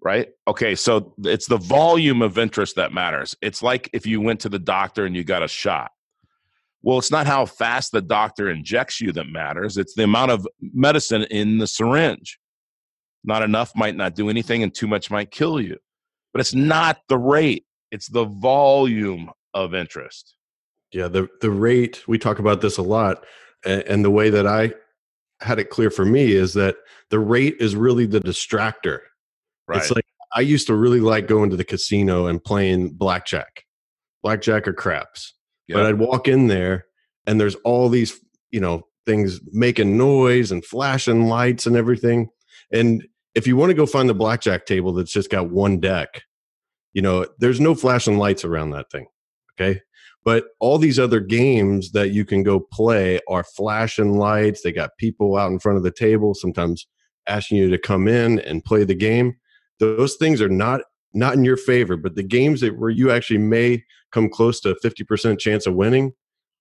Right? 0.02 0.30
Okay 0.48 0.76
so 0.76 1.14
it's 1.24 1.46
the 1.46 1.58
volume 1.58 2.22
of 2.22 2.38
interest 2.38 2.78
that 2.78 2.94
matters. 2.94 3.36
It's 3.42 3.62
like 3.62 3.90
if 3.94 4.06
you 4.06 4.22
went 4.22 4.40
to 4.42 4.50
the 4.50 4.60
doctor 4.60 5.06
and 5.06 5.16
you 5.16 5.24
got 5.24 5.44
a 5.44 5.48
shot. 5.48 5.92
Well 6.82 6.98
it's 6.98 7.12
not 7.12 7.28
how 7.28 7.46
fast 7.46 7.92
the 7.92 8.02
doctor 8.02 8.50
injects 8.50 9.02
you 9.02 9.12
that 9.14 9.28
matters 9.28 9.78
it's 9.78 9.94
the 9.94 10.04
amount 10.04 10.32
of 10.32 10.48
medicine 10.62 11.24
in 11.24 11.58
the 11.58 11.68
syringe. 11.68 12.40
Not 13.26 13.44
enough 13.44 13.74
might 13.76 13.96
not 13.96 14.16
do 14.16 14.30
anything 14.30 14.64
and 14.64 14.74
too 14.74 14.88
much 14.88 15.12
might 15.12 15.32
kill 15.32 15.60
you. 15.60 15.78
But 16.32 16.40
it's 16.40 16.54
not 16.54 17.00
the 17.10 17.18
rate 17.18 17.66
it's 17.92 18.08
the 18.08 18.26
volume 18.26 19.30
of 19.54 19.74
interest 19.74 20.36
Yeah, 20.94 21.08
the 21.08 21.28
the 21.42 21.52
rate 21.52 22.04
we 22.08 22.18
talk 22.18 22.40
about 22.40 22.62
this 22.62 22.78
a 22.78 22.84
lot, 22.84 23.26
and, 23.66 23.82
and 23.84 24.06
the 24.06 24.12
way 24.12 24.30
that 24.30 24.48
I 24.48 24.74
had 25.42 25.60
it 25.60 25.70
clear 25.70 25.90
for 25.90 26.06
me 26.06 26.32
is 26.32 26.54
that 26.54 26.78
the 27.10 27.20
rate 27.20 27.58
is 27.60 27.76
really 27.76 28.06
the 28.06 28.20
distractor. 28.20 29.00
Right. 29.68 29.80
It's 29.80 29.92
like 29.92 30.06
I 30.34 30.42
used 30.42 30.68
to 30.68 30.76
really 30.76 31.00
like 31.00 31.28
going 31.28 31.50
to 31.52 31.56
the 31.56 31.64
casino 31.64 32.28
and 32.28 32.44
playing 32.44 32.92
blackjack, 32.92 33.66
blackjack 34.22 34.68
or 34.68 34.74
craps. 34.74 35.34
Yep. 35.68 35.78
But 35.78 35.86
I'd 35.86 36.00
walk 36.00 36.28
in 36.28 36.48
there 36.48 36.86
and 37.26 37.40
there's 37.40 37.56
all 37.64 37.90
these, 37.90 38.20
you 38.52 38.60
know, 38.60 38.88
things 39.06 39.40
making 39.52 39.98
noise 39.98 40.52
and 40.52 40.66
flashing 40.66 41.28
lights 41.28 41.66
and 41.66 41.76
everything. 41.76 42.30
And 42.72 43.06
if 43.36 43.48
you 43.48 43.56
want 43.56 43.70
to 43.70 43.76
go 43.76 43.86
find 43.86 44.10
the 44.10 44.14
blackjack 44.14 44.66
table 44.66 44.94
that's 44.94 45.14
just 45.14 45.30
got 45.30 45.52
one 45.52 45.80
deck, 45.80 46.24
you 46.94 47.02
know, 47.02 47.28
there's 47.40 47.60
no 47.60 47.76
flashing 47.76 48.18
lights 48.18 48.44
around 48.44 48.72
that 48.72 48.90
thing. 48.92 49.08
Okay. 49.54 49.82
But 50.24 50.46
all 50.60 50.78
these 50.78 51.00
other 51.00 51.20
games 51.20 51.92
that 51.92 52.12
you 52.12 52.24
can 52.24 52.44
go 52.44 52.60
play 52.60 53.20
are 53.28 53.44
flashing 53.44 54.18
lights. 54.18 54.62
They 54.62 54.72
got 54.72 54.98
people 54.98 55.36
out 55.36 55.52
in 55.52 55.60
front 55.60 55.78
of 55.78 55.84
the 55.84 55.92
table, 55.92 56.34
sometimes 56.34 56.88
asking 57.28 57.58
you 57.58 57.70
to 57.70 57.78
come 57.78 58.08
in 58.08 58.40
and 58.40 58.64
play 58.64 58.84
the 58.84 58.96
game. 58.96 59.36
Those 59.80 60.16
things 60.16 60.42
are 60.42 60.50
not 60.50 60.82
not 61.14 61.36
in 61.36 61.46
your 61.46 61.58
favor, 61.58 61.96
but 61.96 62.16
the 62.16 62.24
games 62.24 62.62
that 62.62 62.80
where 62.80 62.90
you 62.90 63.12
actually 63.12 63.38
may 63.38 63.84
come 64.12 64.30
close 64.30 64.60
to 64.62 64.72
a 64.72 64.80
50% 64.80 65.38
chance 65.40 65.68
of 65.68 65.76
winning, 65.76 66.14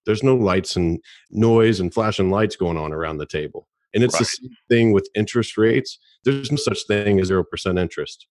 there's 0.04 0.22
no 0.22 0.34
lights 0.34 0.76
and 0.76 1.00
noise 1.30 1.80
and 1.80 1.92
flashing 1.92 2.30
lights 2.30 2.56
going 2.56 2.76
on 2.76 2.92
around 2.92 3.16
the 3.16 3.26
table. 3.26 3.66
And 3.94 4.02
it's 4.02 4.14
right. 4.14 4.20
the 4.20 4.24
same 4.24 4.56
thing 4.68 4.92
with 4.92 5.08
interest 5.14 5.56
rates. 5.56 5.98
There's 6.24 6.50
no 6.50 6.56
such 6.56 6.86
thing 6.86 7.20
as 7.20 7.30
0% 7.30 7.80
interest. 7.80 8.26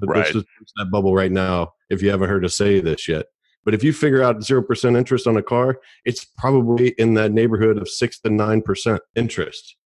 Right. 0.00 0.32
That 0.32 0.90
bubble 0.90 1.14
right 1.14 1.32
now 1.32 1.72
if 1.90 2.02
you 2.02 2.10
haven't 2.10 2.30
heard 2.30 2.44
us 2.44 2.56
say 2.56 2.80
this 2.80 3.08
yet. 3.08 3.26
But 3.64 3.74
if 3.74 3.84
you 3.84 3.92
figure 3.92 4.22
out 4.22 4.38
0% 4.38 4.96
interest 4.96 5.26
on 5.26 5.36
a 5.36 5.42
car, 5.42 5.78
it's 6.04 6.24
probably 6.24 6.90
in 6.98 7.14
that 7.14 7.32
neighborhood 7.32 7.78
of 7.78 7.88
6 7.88 8.20
to 8.20 8.28
9% 8.28 8.98
interest. 9.14 9.76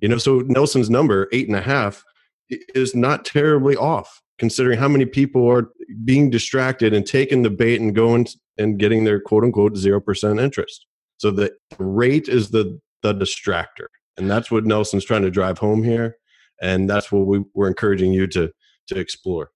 You 0.00 0.08
know, 0.08 0.18
so 0.18 0.40
Nelson's 0.40 0.90
number, 0.90 1.28
eight 1.32 1.48
and 1.48 1.56
a 1.56 1.62
half, 1.62 2.04
is 2.48 2.94
not 2.94 3.24
terribly 3.24 3.76
off 3.76 4.20
considering 4.38 4.78
how 4.78 4.88
many 4.88 5.06
people 5.06 5.48
are 5.48 5.70
being 6.04 6.30
distracted 6.30 6.92
and 6.92 7.06
taking 7.06 7.42
the 7.42 7.50
bait 7.50 7.80
and 7.80 7.94
going 7.94 8.26
and 8.58 8.78
getting 8.78 9.04
their 9.04 9.20
quote 9.20 9.44
unquote 9.44 9.74
0% 9.74 10.42
interest. 10.42 10.86
So 11.18 11.30
the 11.30 11.52
rate 11.78 12.28
is 12.28 12.50
the, 12.50 12.78
the 13.02 13.14
distractor. 13.14 13.86
And 14.16 14.30
that's 14.30 14.50
what 14.50 14.64
Nelson's 14.64 15.04
trying 15.04 15.22
to 15.22 15.30
drive 15.30 15.58
home 15.58 15.82
here. 15.82 16.16
And 16.60 16.88
that's 16.88 17.10
what 17.10 17.26
we, 17.26 17.44
we're 17.54 17.68
encouraging 17.68 18.12
you 18.12 18.26
to, 18.28 18.52
to 18.88 18.98
explore. 18.98 19.50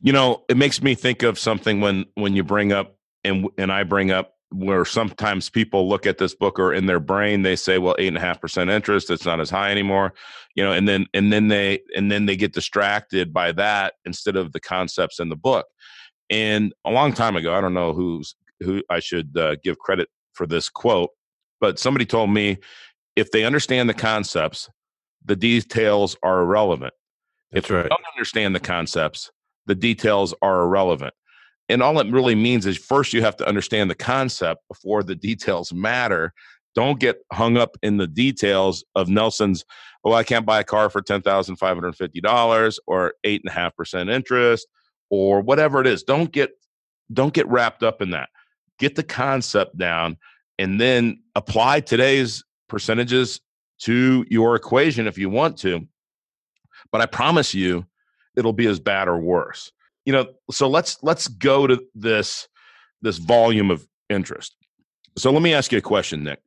You 0.00 0.12
know, 0.12 0.44
it 0.48 0.56
makes 0.56 0.82
me 0.82 0.94
think 0.94 1.22
of 1.22 1.38
something 1.38 1.80
when, 1.80 2.06
when 2.14 2.34
you 2.36 2.44
bring 2.44 2.72
up 2.72 2.95
and, 3.26 3.48
and 3.58 3.72
I 3.72 3.84
bring 3.84 4.10
up 4.10 4.32
where 4.50 4.84
sometimes 4.84 5.50
people 5.50 5.88
look 5.88 6.06
at 6.06 6.18
this 6.18 6.34
book 6.34 6.58
or 6.58 6.72
in 6.72 6.86
their 6.86 7.00
brain 7.00 7.42
they 7.42 7.56
say 7.56 7.78
well 7.78 7.96
eight 7.98 8.08
and 8.08 8.16
a 8.16 8.20
half 8.20 8.40
percent 8.40 8.70
interest 8.70 9.10
it's 9.10 9.26
not 9.26 9.40
as 9.40 9.50
high 9.50 9.72
anymore 9.72 10.14
you 10.54 10.62
know 10.62 10.70
and 10.70 10.86
then 10.88 11.04
and 11.14 11.32
then 11.32 11.48
they 11.48 11.80
and 11.96 12.12
then 12.12 12.26
they 12.26 12.36
get 12.36 12.52
distracted 12.52 13.32
by 13.32 13.50
that 13.50 13.94
instead 14.04 14.36
of 14.36 14.52
the 14.52 14.60
concepts 14.60 15.18
in 15.18 15.28
the 15.28 15.36
book. 15.36 15.66
And 16.30 16.72
a 16.84 16.90
long 16.90 17.12
time 17.12 17.36
ago 17.36 17.54
i 17.54 17.60
don't 17.60 17.74
know 17.74 17.92
who's 17.92 18.36
who 18.60 18.82
i 18.88 19.00
should 19.00 19.36
uh, 19.36 19.56
give 19.62 19.78
credit 19.78 20.08
for 20.32 20.46
this 20.46 20.68
quote 20.68 21.10
but 21.60 21.78
somebody 21.78 22.06
told 22.06 22.30
me 22.30 22.58
if 23.16 23.32
they 23.32 23.44
understand 23.44 23.88
the 23.88 23.94
concepts 23.94 24.68
the 25.24 25.36
details 25.36 26.16
are 26.22 26.42
irrelevant. 26.42 26.94
That's 27.50 27.66
if 27.66 27.72
right. 27.72 27.82
they 27.82 27.88
don't 27.88 28.04
understand 28.14 28.54
the 28.54 28.60
concepts 28.60 29.30
the 29.66 29.74
details 29.74 30.34
are 30.42 30.62
irrelevant 30.62 31.14
and 31.68 31.82
all 31.82 31.98
it 31.98 32.10
really 32.10 32.34
means 32.34 32.66
is 32.66 32.76
first 32.76 33.12
you 33.12 33.22
have 33.22 33.36
to 33.36 33.46
understand 33.46 33.90
the 33.90 33.94
concept 33.94 34.62
before 34.68 35.02
the 35.02 35.14
details 35.14 35.72
matter. 35.72 36.32
Don't 36.74 37.00
get 37.00 37.18
hung 37.32 37.56
up 37.56 37.76
in 37.82 37.96
the 37.96 38.06
details 38.06 38.84
of 38.94 39.08
Nelson's, 39.08 39.64
oh, 40.04 40.12
I 40.12 40.22
can't 40.22 40.46
buy 40.46 40.60
a 40.60 40.64
car 40.64 40.90
for 40.90 41.02
$10,550 41.02 42.78
or 42.86 43.14
eight 43.24 43.40
and 43.44 43.50
a 43.50 43.54
half 43.54 43.74
percent 43.76 44.10
interest 44.10 44.68
or 45.10 45.40
whatever 45.40 45.80
it 45.80 45.86
is. 45.86 46.02
Don't 46.02 46.30
get 46.32 46.50
don't 47.12 47.32
get 47.32 47.46
wrapped 47.48 47.84
up 47.84 48.02
in 48.02 48.10
that. 48.10 48.28
Get 48.78 48.96
the 48.96 49.04
concept 49.04 49.78
down 49.78 50.16
and 50.58 50.80
then 50.80 51.22
apply 51.36 51.80
today's 51.80 52.44
percentages 52.68 53.40
to 53.78 54.24
your 54.28 54.56
equation 54.56 55.06
if 55.06 55.16
you 55.16 55.30
want 55.30 55.56
to. 55.58 55.86
But 56.90 57.00
I 57.00 57.06
promise 57.06 57.54
you, 57.54 57.86
it'll 58.36 58.52
be 58.52 58.66
as 58.66 58.80
bad 58.80 59.06
or 59.06 59.18
worse 59.18 59.70
you 60.06 60.12
know 60.12 60.26
so 60.50 60.68
let's 60.68 61.02
let's 61.02 61.28
go 61.28 61.66
to 61.66 61.84
this 61.94 62.48
this 63.02 63.18
volume 63.18 63.70
of 63.70 63.86
interest. 64.08 64.56
So 65.18 65.30
let 65.30 65.42
me 65.42 65.52
ask 65.52 65.72
you 65.72 65.78
a 65.78 65.82
question 65.82 66.24
nick. 66.24 66.40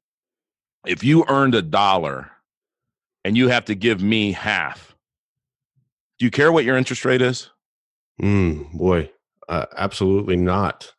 If 0.87 1.03
you 1.03 1.25
earned 1.27 1.53
a 1.53 1.61
dollar 1.61 2.31
and 3.23 3.37
you 3.37 3.49
have 3.49 3.65
to 3.65 3.75
give 3.75 4.01
me 4.01 4.31
half 4.31 4.95
do 6.17 6.25
you 6.25 6.31
care 6.31 6.51
what 6.51 6.65
your 6.65 6.75
interest 6.75 7.05
rate 7.05 7.21
is? 7.21 7.49
Mm, 8.21 8.73
boy 8.73 9.11
uh, 9.47 9.65
absolutely 9.77 10.37
not. 10.37 10.93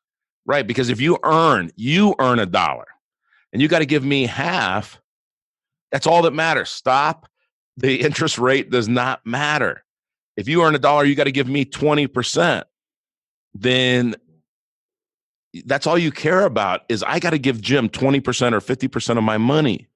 Right 0.45 0.67
because 0.67 0.91
if 0.91 1.01
you 1.01 1.19
earn 1.25 1.71
you 1.77 2.15
earn 2.19 2.39
a 2.39 2.47
dollar 2.47 2.87
and 3.53 3.61
you 3.61 3.69
got 3.69 3.81
to 3.81 3.87
give 3.87 4.05
me 4.05 4.27
half 4.27 5.01
that's 5.91 6.07
all 6.07 6.23
that 6.23 6.33
matters. 6.33 6.71
Stop. 6.71 7.27
The 7.77 8.01
interest 8.03 8.39
rate 8.39 8.71
does 8.71 8.89
not 8.89 9.25
matter 9.25 9.83
if 10.41 10.49
you 10.49 10.63
earn 10.63 10.75
a 10.75 10.79
dollar, 10.79 11.05
you 11.05 11.15
got 11.15 11.25
to 11.25 11.33
give 11.33 11.49
me 11.49 11.67
20%. 11.67 12.65
Then 13.53 14.17
that's 15.67 15.87
all 15.87 15.99
you 15.99 16.11
care 16.11 16.47
about 16.47 16.81
is 16.89 17.03
I 17.03 17.19
got 17.19 17.31
to 17.31 17.39
give 17.39 17.61
Jim 17.61 17.91
20% 17.91 18.53
or 18.53 18.61
50% 18.61 19.19
of 19.19 19.23
my 19.23 19.37
money, 19.37 19.89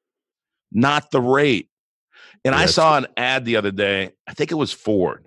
not 0.70 1.10
the 1.10 1.20
rate. 1.22 1.70
And 2.44 2.54
I 2.54 2.66
saw 2.66 2.98
an 2.98 3.06
ad 3.16 3.46
the 3.46 3.56
other 3.56 3.70
day, 3.70 4.10
I 4.26 4.34
think 4.34 4.52
it 4.52 4.56
was 4.56 4.70
Ford, 4.70 5.26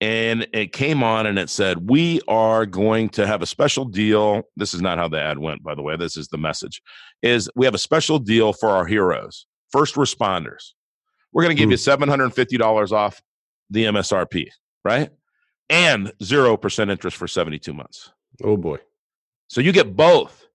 and 0.00 0.46
it 0.52 0.72
came 0.72 1.02
on 1.02 1.26
and 1.26 1.40
it 1.40 1.50
said, 1.50 1.88
We 1.90 2.20
are 2.28 2.66
going 2.66 3.08
to 3.10 3.26
have 3.26 3.42
a 3.42 3.46
special 3.46 3.84
deal. 3.84 4.42
This 4.56 4.72
is 4.72 4.80
not 4.80 4.96
how 4.96 5.08
the 5.08 5.20
ad 5.20 5.38
went, 5.40 5.64
by 5.64 5.74
the 5.74 5.82
way. 5.82 5.96
This 5.96 6.16
is 6.16 6.28
the 6.28 6.38
message 6.38 6.80
is 7.20 7.50
we 7.56 7.66
have 7.66 7.74
a 7.74 7.78
special 7.78 8.20
deal 8.20 8.52
for 8.52 8.68
our 8.68 8.86
heroes, 8.86 9.46
first 9.72 9.96
responders. 9.96 10.72
We're 11.32 11.42
going 11.42 11.56
to 11.56 11.60
give 11.60 11.72
you 11.72 11.76
$750 11.76 12.88
hmm. 12.88 12.94
off 12.94 13.20
the 13.70 13.84
MSRP, 13.84 14.48
right? 14.84 15.10
And 15.68 16.12
0% 16.22 16.90
interest 16.90 17.16
for 17.16 17.26
72 17.26 17.72
months. 17.72 18.12
Oh 18.42 18.56
boy. 18.56 18.78
So 19.48 19.60
you 19.60 19.72
get 19.72 19.96
both. 19.96 20.46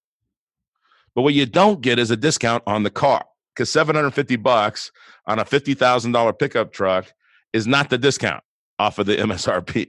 But 1.16 1.24
what 1.24 1.34
you 1.34 1.46
don't 1.46 1.82
get 1.82 2.00
is 2.00 2.12
a 2.12 2.18
discount 2.18 2.64
on 2.66 2.84
the 2.84 2.90
car 2.90 3.26
because 3.54 3.70
750 3.72 4.38
bucks 4.38 4.92
on 5.26 5.40
a 5.40 5.46
$50,000 5.46 6.40
pickup 6.40 6.72
truck 6.72 7.12
is 7.54 7.68
not 7.68 7.90
the 7.90 7.98
discount 7.98 8.44
off 8.80 8.98
of 8.98 9.06
the 9.06 9.18
MSRP. 9.18 9.88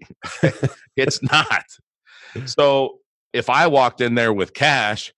it's 0.96 1.22
not. 1.22 1.64
So 2.46 2.98
if 3.32 3.48
I 3.48 3.66
walked 3.68 4.00
in 4.00 4.14
there 4.14 4.32
with 4.32 4.52
cash, 4.52 5.12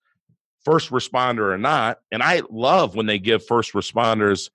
first 0.63 0.89
responder 0.91 1.53
or 1.53 1.57
not, 1.57 1.99
and 2.11 2.21
I 2.21 2.41
love 2.49 2.95
when 2.95 3.05
they 3.05 3.19
give 3.19 3.45
first 3.45 3.73
responders 3.73 4.49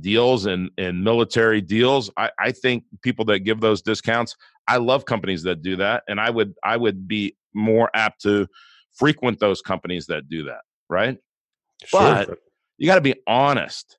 deals 0.00 0.46
and, 0.46 0.70
and 0.78 1.02
military 1.02 1.60
deals. 1.60 2.10
I, 2.16 2.30
I 2.38 2.52
think 2.52 2.84
people 3.02 3.24
that 3.26 3.40
give 3.40 3.60
those 3.60 3.82
discounts, 3.82 4.36
I 4.66 4.78
love 4.78 5.04
companies 5.04 5.42
that 5.44 5.62
do 5.62 5.76
that. 5.76 6.04
And 6.08 6.20
I 6.20 6.30
would 6.30 6.54
I 6.64 6.76
would 6.76 7.06
be 7.06 7.36
more 7.54 7.90
apt 7.94 8.22
to 8.22 8.46
frequent 8.94 9.40
those 9.40 9.60
companies 9.60 10.06
that 10.06 10.28
do 10.28 10.44
that, 10.44 10.62
right? 10.88 11.18
Sure. 11.84 12.00
But 12.00 12.38
you 12.78 12.86
got 12.86 12.96
to 12.96 13.00
be 13.00 13.14
honest. 13.26 13.98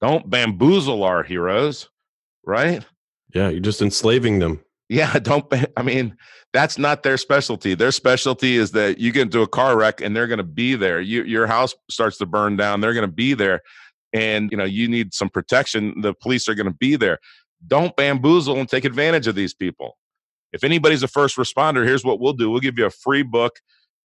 Don't 0.00 0.28
bamboozle 0.28 1.04
our 1.04 1.22
heroes, 1.22 1.88
right? 2.44 2.84
Yeah, 3.34 3.48
you're 3.48 3.60
just 3.60 3.82
enslaving 3.82 4.40
them. 4.40 4.60
Yeah, 4.88 5.12
don't. 5.18 5.46
I 5.76 5.82
mean, 5.82 6.16
that's 6.52 6.76
not 6.76 7.02
their 7.02 7.16
specialty. 7.16 7.74
Their 7.74 7.92
specialty 7.92 8.56
is 8.56 8.72
that 8.72 8.98
you 8.98 9.12
get 9.12 9.22
into 9.22 9.42
a 9.42 9.48
car 9.48 9.76
wreck 9.76 10.00
and 10.00 10.14
they're 10.14 10.26
going 10.26 10.38
to 10.38 10.44
be 10.44 10.74
there. 10.74 11.00
You, 11.00 11.22
your 11.22 11.46
house 11.46 11.74
starts 11.88 12.18
to 12.18 12.26
burn 12.26 12.56
down, 12.56 12.80
they're 12.80 12.94
going 12.94 13.08
to 13.08 13.12
be 13.12 13.34
there 13.34 13.62
and 14.12 14.50
you 14.50 14.56
know 14.56 14.64
you 14.64 14.88
need 14.88 15.14
some 15.14 15.28
protection 15.28 16.00
the 16.00 16.14
police 16.14 16.48
are 16.48 16.54
going 16.54 16.66
to 16.66 16.74
be 16.74 16.96
there. 16.96 17.18
Don't 17.66 17.94
bamboozle 17.96 18.58
and 18.58 18.68
take 18.68 18.84
advantage 18.84 19.26
of 19.26 19.34
these 19.34 19.54
people. 19.54 19.96
If 20.52 20.64
anybody's 20.64 21.02
a 21.02 21.08
first 21.08 21.36
responder 21.36 21.84
here's 21.84 22.04
what 22.04 22.20
we'll 22.20 22.32
do. 22.32 22.50
We'll 22.50 22.60
give 22.60 22.78
you 22.78 22.86
a 22.86 22.90
free 22.90 23.22
book 23.22 23.60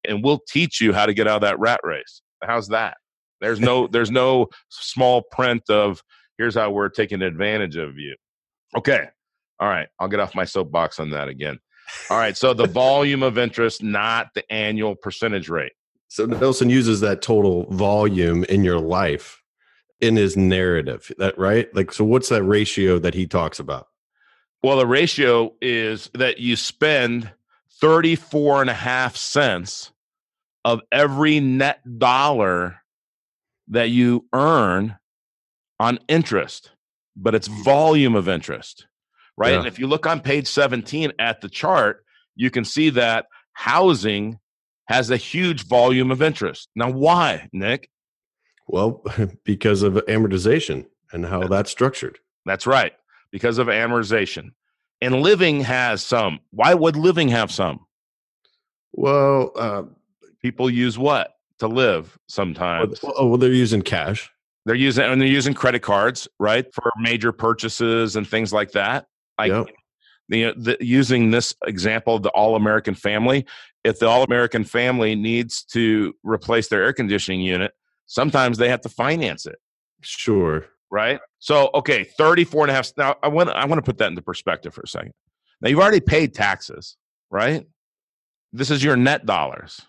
and 0.07 0.23
we'll 0.23 0.41
teach 0.47 0.81
you 0.81 0.93
how 0.93 1.05
to 1.05 1.13
get 1.13 1.27
out 1.27 1.37
of 1.37 1.41
that 1.41 1.59
rat 1.59 1.79
race. 1.83 2.21
How's 2.43 2.67
that? 2.69 2.97
There's 3.41 3.59
no 3.59 3.87
there's 3.91 4.11
no 4.11 4.47
small 4.69 5.23
print 5.31 5.63
of 5.69 6.01
here's 6.37 6.55
how 6.55 6.71
we're 6.71 6.89
taking 6.89 7.21
advantage 7.21 7.75
of 7.75 7.97
you. 7.97 8.15
Okay. 8.75 9.07
All 9.59 9.67
right. 9.67 9.87
I'll 9.99 10.07
get 10.07 10.19
off 10.19 10.35
my 10.35 10.45
soapbox 10.45 10.99
on 10.99 11.09
that 11.11 11.27
again. 11.27 11.59
All 12.09 12.17
right. 12.17 12.37
So 12.37 12.53
the 12.53 12.67
volume 12.67 13.23
of 13.23 13.37
interest 13.37 13.81
not 13.81 14.27
the 14.35 14.49
annual 14.51 14.95
percentage 14.95 15.49
rate. 15.49 15.73
So 16.09 16.25
nelson 16.25 16.69
uses 16.69 17.01
that 17.01 17.21
total 17.21 17.65
volume 17.71 18.45
in 18.45 18.63
your 18.63 18.79
life 18.79 19.41
in 19.99 20.15
his 20.15 20.37
narrative 20.37 21.11
that 21.17 21.37
right 21.37 21.73
like 21.75 21.91
so 21.91 22.05
what's 22.05 22.29
that 22.29 22.43
ratio 22.43 22.99
that 22.99 23.13
he 23.13 23.25
talks 23.25 23.59
about 23.59 23.87
well 24.61 24.77
the 24.77 24.85
ratio 24.85 25.53
is 25.61 26.09
that 26.13 26.39
you 26.39 26.55
spend 26.55 27.31
34 27.79 28.61
and 28.61 28.69
a 28.69 28.73
half 28.73 29.15
cents 29.15 29.91
of 30.65 30.81
every 30.91 31.39
net 31.39 31.79
dollar 31.97 32.77
that 33.69 33.89
you 33.89 34.25
earn 34.33 34.97
on 35.79 35.99
interest, 36.07 36.71
but 37.15 37.35
it's 37.35 37.47
hmm. 37.47 37.63
volume 37.63 38.15
of 38.15 38.27
interest, 38.27 38.87
right? 39.37 39.51
Yeah. 39.51 39.59
And 39.59 39.67
if 39.67 39.79
you 39.79 39.87
look 39.87 40.05
on 40.05 40.19
page 40.19 40.47
17 40.47 41.13
at 41.19 41.41
the 41.41 41.49
chart, 41.49 42.03
you 42.35 42.49
can 42.49 42.65
see 42.65 42.89
that 42.91 43.27
housing 43.53 44.39
has 44.87 45.09
a 45.09 45.17
huge 45.17 45.65
volume 45.65 46.11
of 46.11 46.21
interest. 46.21 46.69
Now, 46.75 46.89
why, 46.89 47.49
Nick? 47.51 47.89
Well, 48.67 49.03
because 49.43 49.83
of 49.83 49.93
amortization 49.93 50.85
and 51.11 51.25
how 51.25 51.47
that's 51.47 51.71
structured. 51.71 52.19
That's 52.45 52.67
right, 52.67 52.93
because 53.31 53.57
of 53.57 53.67
amortization. 53.67 54.51
And 55.01 55.21
living 55.21 55.61
has 55.61 56.03
some. 56.03 56.39
Why 56.51 56.73
would 56.73 56.95
living 56.95 57.29
have 57.29 57.51
some? 57.51 57.85
Well, 58.93 59.51
uh, 59.55 59.83
people 60.41 60.69
use 60.69 60.97
what 60.97 61.37
to 61.59 61.67
live 61.67 62.17
sometimes? 62.27 63.01
Well, 63.01 63.13
oh, 63.17 63.27
well, 63.27 63.37
they're 63.37 63.51
using 63.51 63.81
cash. 63.81 64.29
They're 64.65 64.75
using 64.75 65.05
and 65.05 65.21
they're 65.21 65.27
using 65.27 65.53
credit 65.53 65.81
cards, 65.81 66.27
right, 66.39 66.65
for 66.73 66.91
major 66.99 67.31
purchases 67.31 68.15
and 68.15 68.27
things 68.27 68.51
like 68.51 68.71
that. 68.71 69.07
Like 69.37 69.51
yep. 69.51 69.67
the, 70.29 70.53
the, 70.57 70.77
using 70.81 71.31
this 71.31 71.53
example 71.65 72.15
of 72.15 72.23
the 72.23 72.29
all 72.29 72.55
American 72.55 72.95
family, 72.95 73.45
if 73.83 73.99
the 73.99 74.07
all 74.07 74.23
American 74.23 74.65
family 74.65 75.15
needs 75.15 75.63
to 75.65 76.13
replace 76.23 76.67
their 76.67 76.83
air 76.83 76.93
conditioning 76.93 77.41
unit, 77.41 77.71
sometimes 78.07 78.57
they 78.57 78.69
have 78.69 78.81
to 78.81 78.89
finance 78.89 79.45
it. 79.45 79.57
Sure. 80.01 80.65
Right. 80.89 81.19
So, 81.39 81.69
okay, 81.75 82.05
34 82.05 82.63
and 82.63 82.71
a 82.71 82.73
half. 82.73 82.91
Now, 82.97 83.15
I 83.21 83.27
want, 83.27 83.49
I 83.49 83.65
want 83.65 83.77
to 83.77 83.83
put 83.83 83.97
that 83.99 84.07
into 84.07 84.21
perspective 84.21 84.73
for 84.73 84.81
a 84.81 84.87
second. 84.87 85.13
Now, 85.61 85.69
you've 85.69 85.79
already 85.79 85.99
paid 85.99 86.33
taxes, 86.33 86.97
right? 87.29 87.67
This 88.53 88.71
is 88.71 88.83
your 88.83 88.95
net 88.95 89.25
dollars. 89.25 89.81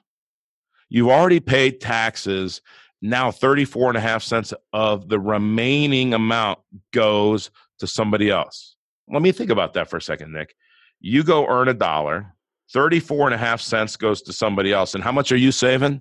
You've 0.89 1.09
already 1.09 1.41
paid 1.41 1.81
taxes. 1.81 2.63
Now, 3.01 3.31
34 3.31 3.91
and 3.91 3.97
a 3.97 4.01
half 4.01 4.23
cents 4.23 4.53
of 4.73 5.09
the 5.09 5.21
remaining 5.21 6.15
amount 6.15 6.59
goes 6.93 7.51
to 7.79 7.87
somebody 7.87 8.31
else. 8.31 8.77
Let 9.09 9.23
me 9.23 9.31
think 9.31 9.51
about 9.51 9.75
that 9.75 9.89
for 9.89 9.99
a 9.99 10.03
second, 10.03 10.33
Nick. 10.33 10.55
You 11.01 11.23
go 11.23 11.47
earn 11.47 11.69
a 11.69 11.75
dollar, 11.75 12.35
34 12.73 13.27
and 13.27 13.35
a 13.35 13.39
half 13.39 13.61
cents 13.61 13.97
goes 13.97 14.23
to 14.23 14.33
somebody 14.33 14.73
else. 14.73 14.95
And 14.95 15.05
how 15.05 15.13
much 15.13 15.31
are 15.31 15.37
you 15.37 15.53
saving? 15.53 16.01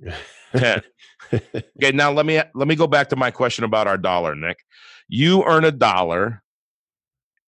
10. 0.56 0.82
okay, 1.32 1.92
now 1.92 2.12
let 2.12 2.26
me 2.26 2.40
let 2.54 2.68
me 2.68 2.74
go 2.74 2.86
back 2.86 3.08
to 3.10 3.16
my 3.16 3.30
question 3.30 3.64
about 3.64 3.86
our 3.86 3.98
dollar, 3.98 4.34
Nick. 4.34 4.64
You 5.08 5.44
earn 5.44 5.64
a 5.64 5.72
dollar 5.72 6.42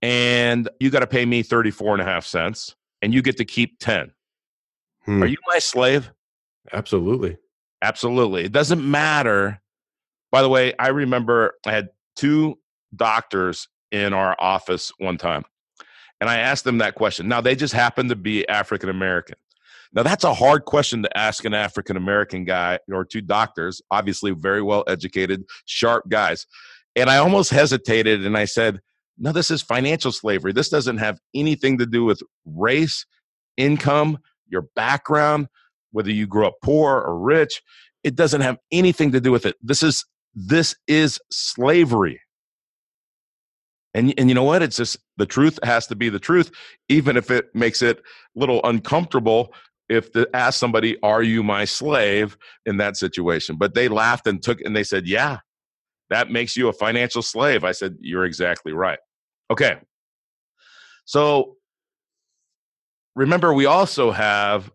and 0.03 0.69
you 0.81 0.91
got 0.91 1.01
to 1.01 1.07
pay 1.07 1.25
me 1.27 1.43
34 1.43 1.95
and 1.95 2.03
a 2.03 2.05
half 2.05 2.25
cents 2.25 2.77
and 3.03 3.13
you 3.13 3.23
get 3.23 3.37
to 3.39 3.45
keep 3.45 3.79
10. 3.81 4.13
Hmm. 5.05 5.23
Are 5.23 5.27
you 5.27 5.39
my 5.49 5.59
slave? 5.59 6.11
Absolutely. 6.73 7.37
Absolutely. 7.83 8.45
It 8.45 8.53
doesn't 8.53 8.89
matter. 8.89 9.61
By 10.31 10.43
the 10.43 10.49
way, 10.49 10.75
I 10.79 10.89
remember 10.89 11.55
I 11.67 11.73
had 11.73 11.89
two 12.17 12.59
doctors 12.95 13.69
in 13.91 14.13
our 14.13 14.37
office 14.39 14.93
one 14.99 15.17
time, 15.17 15.45
and 16.21 16.29
I 16.29 16.39
asked 16.39 16.65
them 16.65 16.79
that 16.79 16.95
question. 16.95 17.29
Now, 17.29 17.41
they 17.41 17.55
just 17.55 17.73
happened 17.73 18.11
to 18.11 18.17
be 18.17 18.47
African 18.49 18.89
American. 18.89 19.37
Now, 19.93 20.03
that's 20.03 20.25
a 20.25 20.35
hard 20.35 20.65
question 20.65 21.03
to 21.03 21.17
ask 21.17 21.45
an 21.45 21.55
African 21.55 21.97
American 21.97 22.45
guy 22.45 22.79
or 22.93 23.05
two 23.05 23.21
doctors, 23.21 23.81
obviously 23.91 24.33
very 24.33 24.63
well 24.63 24.85
educated, 24.87 25.45
sharp 25.65 26.09
guys. 26.09 26.47
And 26.95 27.09
I 27.09 27.19
almost 27.19 27.51
hesitated 27.51 28.27
and 28.27 28.37
I 28.37 28.45
said, 28.45 28.81
No, 29.19 29.33
this 29.33 29.51
is 29.51 29.63
financial 29.63 30.13
slavery. 30.13 30.53
This 30.53 30.69
doesn't 30.69 30.99
have 30.99 31.19
anything 31.35 31.79
to 31.79 31.87
do 31.87 32.05
with 32.05 32.23
race, 32.45 33.07
income, 33.57 34.19
your 34.49 34.67
background, 34.75 35.49
whether 35.93 36.11
you 36.11 36.27
grew 36.27 36.47
up 36.47 36.55
poor 36.63 36.99
or 36.99 37.19
rich. 37.19 37.63
It 38.05 38.15
doesn't 38.15 38.41
have 38.41 38.59
anything 38.71 39.13
to 39.13 39.21
do 39.21 39.33
with 39.33 39.47
it. 39.47 39.57
This 39.63 39.83
is 39.83 40.05
this 40.35 40.77
is 40.87 41.19
slavery. 41.31 42.21
And, 43.95 44.15
and 44.19 44.29
you 44.29 44.35
know 44.35 44.45
what? 44.45 44.63
It's 44.63 44.77
just 44.77 44.99
the 45.17 45.27
truth 45.27 45.59
has 45.65 45.87
to 45.89 45.97
be 45.97 46.09
the 46.09 46.21
truth, 46.21 46.53
even 46.89 47.17
if 47.17 47.31
it 47.31 47.55
makes 47.55 47.83
it 47.83 47.99
a 47.99 48.03
little 48.39 48.61
uncomfortable 48.65 49.53
if 49.89 50.13
to 50.13 50.29
ask 50.35 50.59
somebody, 50.59 51.01
"Are 51.03 51.23
you 51.23 51.43
my 51.43 51.65
slave?" 51.65 52.37
in 52.67 52.77
that 52.79 52.97
situation. 52.97 53.57
But 53.57 53.75
they 53.75 53.89
laughed 53.89 54.27
and 54.27 54.43
took 54.43 54.61
and 54.61 54.75
they 54.77 54.85
said, 54.85 55.07
"Yeah, 55.07 55.39
that 56.11 56.31
makes 56.31 56.57
you 56.57 56.69
a 56.69 56.73
financial 56.73 57.23
slave." 57.23 57.65
I 57.65 57.73
said, 57.73 57.97
"You're 58.01 58.25
exactly 58.25 58.73
right." 58.73 58.99
Okay, 59.51 59.79
so 61.05 61.57
remember, 63.17 63.55
we 63.55 63.67
also 63.67 64.11
have 64.11 64.71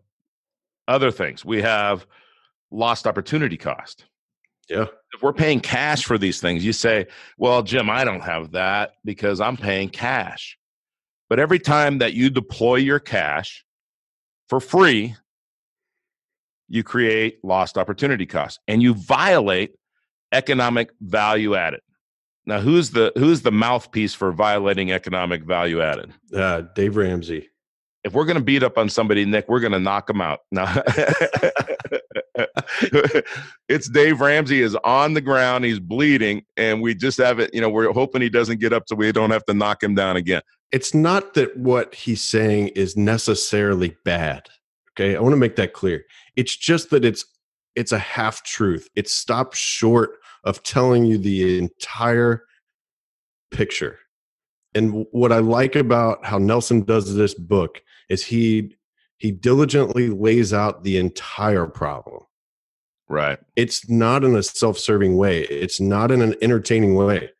other 0.88 1.10
things. 1.10 1.44
We 1.44 1.62
have 1.62 2.06
lost 2.70 3.06
opportunity 3.06 3.56
cost. 3.56 4.06
Yeah. 4.68 4.86
If 5.14 5.22
we're 5.22 5.32
paying 5.32 5.60
cash 5.60 6.04
for 6.04 6.18
these 6.18 6.40
things, 6.40 6.64
you 6.64 6.72
say, 6.72 7.06
"Well, 7.38 7.62
Jim, 7.62 7.88
I 7.88 8.04
don't 8.04 8.22
have 8.22 8.50
that 8.52 8.94
because 9.04 9.40
I'm 9.40 9.56
paying 9.56 9.90
cash." 9.90 10.58
But 11.28 11.38
every 11.38 11.58
time 11.58 11.98
that 11.98 12.14
you 12.14 12.30
deploy 12.30 12.76
your 12.76 12.98
cash 12.98 13.63
for 14.54 14.60
free, 14.60 15.16
you 16.68 16.84
create 16.84 17.44
lost 17.44 17.76
opportunity 17.76 18.24
costs 18.24 18.60
and 18.68 18.80
you 18.80 18.94
violate 18.94 19.74
economic 20.30 20.90
value 21.00 21.56
added. 21.56 21.80
Now, 22.46 22.60
who's 22.60 22.90
the 22.90 23.10
who's 23.16 23.42
the 23.42 23.50
mouthpiece 23.50 24.14
for 24.14 24.30
violating 24.30 24.92
economic 24.92 25.42
value 25.42 25.82
added? 25.82 26.12
Uh, 26.32 26.62
Dave 26.76 26.94
Ramsey. 26.96 27.48
If 28.04 28.12
we're 28.12 28.26
going 28.26 28.36
to 28.36 28.44
beat 28.44 28.62
up 28.62 28.78
on 28.78 28.88
somebody, 28.90 29.24
Nick, 29.24 29.48
we're 29.48 29.60
going 29.60 29.72
to 29.72 29.80
knock 29.80 30.06
them 30.06 30.20
out. 30.20 30.40
Now, 30.52 30.82
it's 33.68 33.88
Dave 33.88 34.20
Ramsey 34.20 34.60
is 34.60 34.76
on 34.84 35.14
the 35.14 35.22
ground. 35.22 35.64
He's 35.64 35.80
bleeding, 35.80 36.44
and 36.56 36.82
we 36.82 36.94
just 36.94 37.16
have 37.18 37.40
it. 37.40 37.52
You 37.54 37.62
know, 37.62 37.70
we're 37.70 37.90
hoping 37.92 38.20
he 38.20 38.28
doesn't 38.28 38.60
get 38.60 38.74
up 38.74 38.84
so 38.86 38.94
we 38.94 39.10
don't 39.10 39.30
have 39.30 39.46
to 39.46 39.54
knock 39.54 39.82
him 39.82 39.94
down 39.94 40.16
again 40.16 40.42
it's 40.74 40.92
not 40.92 41.34
that 41.34 41.56
what 41.56 41.94
he's 41.94 42.20
saying 42.20 42.66
is 42.74 42.96
necessarily 42.96 43.96
bad. 44.04 44.48
Okay, 44.90 45.14
I 45.14 45.20
want 45.20 45.32
to 45.32 45.36
make 45.36 45.54
that 45.54 45.72
clear. 45.72 46.04
It's 46.34 46.56
just 46.56 46.90
that 46.90 47.04
it's 47.04 47.24
it's 47.76 47.92
a 47.92 47.98
half 47.98 48.42
truth. 48.42 48.88
It 48.96 49.08
stops 49.08 49.56
short 49.56 50.16
of 50.42 50.64
telling 50.64 51.04
you 51.04 51.16
the 51.16 51.58
entire 51.58 52.42
picture. 53.52 54.00
And 54.74 55.06
what 55.12 55.30
I 55.30 55.38
like 55.38 55.76
about 55.76 56.24
how 56.24 56.38
Nelson 56.38 56.82
does 56.82 57.14
this 57.14 57.34
book 57.34 57.80
is 58.08 58.24
he 58.24 58.76
he 59.18 59.30
diligently 59.30 60.08
lays 60.08 60.52
out 60.52 60.82
the 60.82 60.98
entire 60.98 61.68
problem. 61.68 62.24
Right. 63.08 63.38
It's 63.54 63.88
not 63.88 64.24
in 64.24 64.34
a 64.34 64.42
self-serving 64.42 65.16
way. 65.16 65.42
It's 65.42 65.80
not 65.80 66.10
in 66.10 66.20
an 66.20 66.34
entertaining 66.42 66.96
way. 66.96 67.30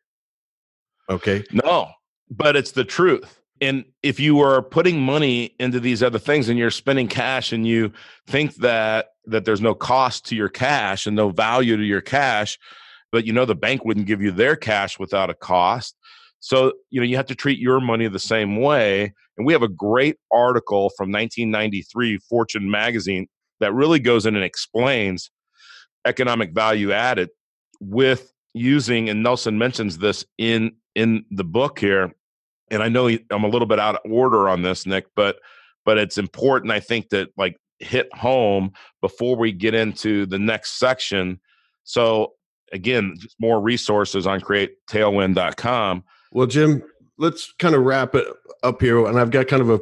Okay? 1.09 1.43
No 1.51 1.91
but 2.37 2.55
it's 2.55 2.71
the 2.71 2.83
truth. 2.83 3.39
And 3.61 3.85
if 4.03 4.19
you 4.19 4.41
are 4.41 4.61
putting 4.61 4.99
money 4.99 5.55
into 5.59 5.79
these 5.79 6.03
other 6.03 6.19
things 6.19 6.49
and 6.49 6.59
you're 6.59 6.71
spending 6.71 7.07
cash 7.07 7.53
and 7.53 7.65
you 7.65 7.93
think 8.27 8.55
that 8.55 9.07
that 9.27 9.45
there's 9.45 9.61
no 9.61 9.73
cost 9.73 10.25
to 10.25 10.35
your 10.35 10.49
cash 10.49 11.07
and 11.07 11.15
no 11.15 11.29
value 11.29 11.77
to 11.77 11.83
your 11.83 12.01
cash, 12.01 12.59
but 13.11 13.25
you 13.25 13.33
know 13.33 13.45
the 13.45 13.55
bank 13.55 13.83
wouldn't 13.83 14.05
give 14.05 14.21
you 14.21 14.29
their 14.31 14.55
cash 14.55 14.99
without 14.99 15.29
a 15.29 15.33
cost. 15.33 15.95
So, 16.41 16.73
you 16.91 17.01
know, 17.01 17.07
you 17.07 17.15
have 17.15 17.25
to 17.27 17.35
treat 17.35 17.57
your 17.57 17.79
money 17.79 18.07
the 18.07 18.19
same 18.19 18.57
way. 18.57 19.13
And 19.37 19.47
we 19.47 19.53
have 19.53 19.63
a 19.63 19.67
great 19.67 20.17
article 20.31 20.91
from 20.95 21.11
1993 21.11 22.19
Fortune 22.29 22.69
magazine 22.69 23.27
that 23.61 23.73
really 23.73 23.99
goes 23.99 24.25
in 24.27 24.35
and 24.35 24.45
explains 24.45 25.31
economic 26.05 26.53
value 26.53 26.91
added 26.91 27.29
with 27.79 28.31
using 28.53 29.09
and 29.09 29.23
Nelson 29.23 29.57
mentions 29.57 29.97
this 29.97 30.25
in 30.37 30.73
in 30.95 31.25
the 31.29 31.43
book 31.43 31.79
here, 31.79 32.11
and 32.71 32.81
I 32.81 32.89
know 32.89 33.07
I'm 33.07 33.43
a 33.43 33.49
little 33.49 33.67
bit 33.67 33.79
out 33.79 33.95
of 33.95 34.11
order 34.11 34.49
on 34.49 34.61
this, 34.61 34.85
Nick, 34.85 35.05
but 35.15 35.37
but 35.85 35.97
it's 35.97 36.17
important. 36.17 36.71
I 36.71 36.79
think 36.79 37.09
that 37.09 37.29
like 37.37 37.57
hit 37.79 38.09
home 38.13 38.71
before 39.01 39.35
we 39.35 39.51
get 39.51 39.73
into 39.73 40.25
the 40.25 40.39
next 40.39 40.79
section. 40.79 41.39
So 41.83 42.33
again, 42.71 43.15
just 43.19 43.35
more 43.39 43.61
resources 43.61 44.25
on 44.25 44.41
createtailwind.com. 44.41 46.03
Well, 46.31 46.47
Jim, 46.47 46.83
let's 47.17 47.53
kind 47.59 47.75
of 47.75 47.83
wrap 47.83 48.15
it 48.15 48.27
up 48.63 48.81
here. 48.81 49.05
And 49.05 49.19
I've 49.19 49.31
got 49.31 49.47
kind 49.47 49.61
of 49.61 49.69
a, 49.69 49.79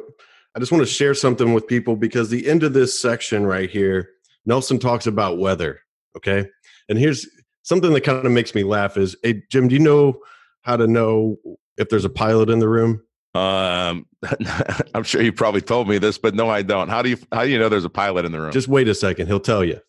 I 0.54 0.60
just 0.60 0.70
want 0.70 0.82
to 0.82 0.92
share 0.92 1.14
something 1.14 1.54
with 1.54 1.66
people 1.66 1.96
because 1.96 2.30
the 2.30 2.48
end 2.48 2.62
of 2.62 2.74
this 2.74 3.00
section 3.00 3.46
right 3.46 3.70
here, 3.70 4.10
Nelson 4.46 4.78
talks 4.78 5.06
about 5.06 5.38
weather. 5.38 5.80
Okay. 6.16 6.46
And 6.88 6.98
here's 6.98 7.26
something 7.62 7.92
that 7.94 8.02
kind 8.02 8.24
of 8.24 8.32
makes 8.32 8.54
me 8.54 8.62
laugh 8.62 8.96
is, 8.96 9.16
hey, 9.22 9.42
Jim, 9.50 9.68
do 9.68 9.74
you 9.74 9.80
know 9.80 10.18
how 10.62 10.76
to 10.76 10.86
know 10.86 11.36
if 11.76 11.88
there's 11.88 12.04
a 12.04 12.10
pilot 12.10 12.50
in 12.50 12.58
the 12.58 12.68
room? 12.68 13.02
Um, 13.34 14.06
I'm 14.94 15.02
sure 15.02 15.20
you 15.22 15.32
probably 15.32 15.60
told 15.60 15.88
me 15.88 15.98
this, 15.98 16.18
but 16.18 16.34
no, 16.34 16.48
I 16.48 16.62
don't. 16.62 16.88
How 16.88 17.02
do 17.02 17.10
you 17.10 17.18
how 17.32 17.44
do 17.44 17.50
you 17.50 17.58
know 17.58 17.68
there's 17.68 17.84
a 17.84 17.90
pilot 17.90 18.24
in 18.24 18.32
the 18.32 18.40
room? 18.40 18.52
Just 18.52 18.68
wait 18.68 18.88
a 18.88 18.94
second; 18.94 19.26
he'll 19.26 19.40
tell 19.40 19.64
you. 19.64 19.80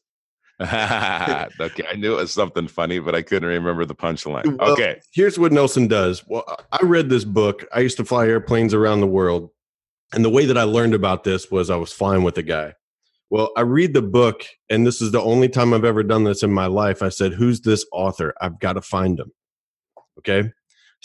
okay, 0.61 1.83
I 1.89 1.95
knew 1.97 2.13
it 2.13 2.21
was 2.21 2.33
something 2.33 2.67
funny, 2.67 2.99
but 2.99 3.13
I 3.13 3.21
couldn't 3.21 3.49
remember 3.49 3.83
the 3.85 3.93
punchline. 3.93 4.57
Well, 4.57 4.71
okay, 4.71 5.01
here's 5.11 5.37
what 5.37 5.51
Nelson 5.51 5.87
does. 5.87 6.23
Well, 6.27 6.45
I 6.71 6.79
read 6.83 7.09
this 7.09 7.25
book. 7.25 7.65
I 7.73 7.81
used 7.81 7.97
to 7.97 8.05
fly 8.05 8.25
airplanes 8.25 8.73
around 8.73 9.01
the 9.01 9.07
world, 9.07 9.49
and 10.13 10.23
the 10.23 10.29
way 10.29 10.45
that 10.45 10.57
I 10.57 10.63
learned 10.63 10.93
about 10.93 11.23
this 11.23 11.51
was 11.51 11.69
I 11.69 11.75
was 11.75 11.91
flying 11.91 12.23
with 12.23 12.37
a 12.37 12.43
guy. 12.43 12.73
Well, 13.29 13.51
I 13.57 13.61
read 13.61 13.93
the 13.93 14.01
book, 14.01 14.45
and 14.69 14.87
this 14.87 15.01
is 15.01 15.11
the 15.11 15.21
only 15.21 15.49
time 15.49 15.73
I've 15.73 15.83
ever 15.83 16.03
done 16.03 16.23
this 16.23 16.41
in 16.41 16.53
my 16.53 16.67
life. 16.67 17.01
I 17.01 17.09
said, 17.09 17.33
Who's 17.33 17.61
this 17.61 17.85
author? 17.91 18.33
I've 18.39 18.59
got 18.59 18.73
to 18.73 18.81
find 18.81 19.19
him. 19.19 19.31
Okay. 20.19 20.51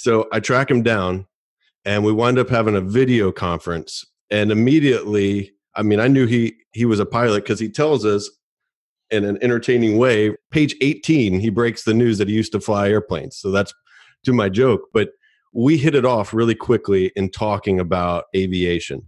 So 0.00 0.26
I 0.32 0.40
track 0.40 0.70
him 0.70 0.82
down, 0.82 1.26
and 1.84 2.02
we 2.02 2.10
wind 2.10 2.38
up 2.38 2.48
having 2.48 2.74
a 2.74 2.80
video 2.80 3.30
conference. 3.30 4.06
And 4.30 4.50
immediately, 4.50 5.52
I 5.74 5.82
mean, 5.82 6.00
I 6.00 6.08
knew 6.08 6.26
he 6.26 6.54
he 6.72 6.86
was 6.86 7.00
a 7.00 7.06
pilot 7.06 7.44
because 7.44 7.60
he 7.60 7.68
tells 7.68 8.06
us 8.06 8.30
in 9.10 9.24
an 9.24 9.36
entertaining 9.42 9.98
way. 9.98 10.34
Page 10.50 10.74
18, 10.80 11.38
he 11.40 11.50
breaks 11.50 11.84
the 11.84 11.92
news 11.92 12.16
that 12.16 12.28
he 12.28 12.34
used 12.34 12.52
to 12.52 12.60
fly 12.60 12.88
airplanes. 12.88 13.36
So 13.36 13.50
that's 13.50 13.74
to 14.24 14.32
my 14.32 14.48
joke. 14.48 14.88
But 14.94 15.10
we 15.52 15.76
hit 15.76 15.94
it 15.94 16.06
off 16.06 16.32
really 16.32 16.54
quickly 16.54 17.12
in 17.14 17.30
talking 17.30 17.78
about 17.78 18.24
aviation. 18.34 19.06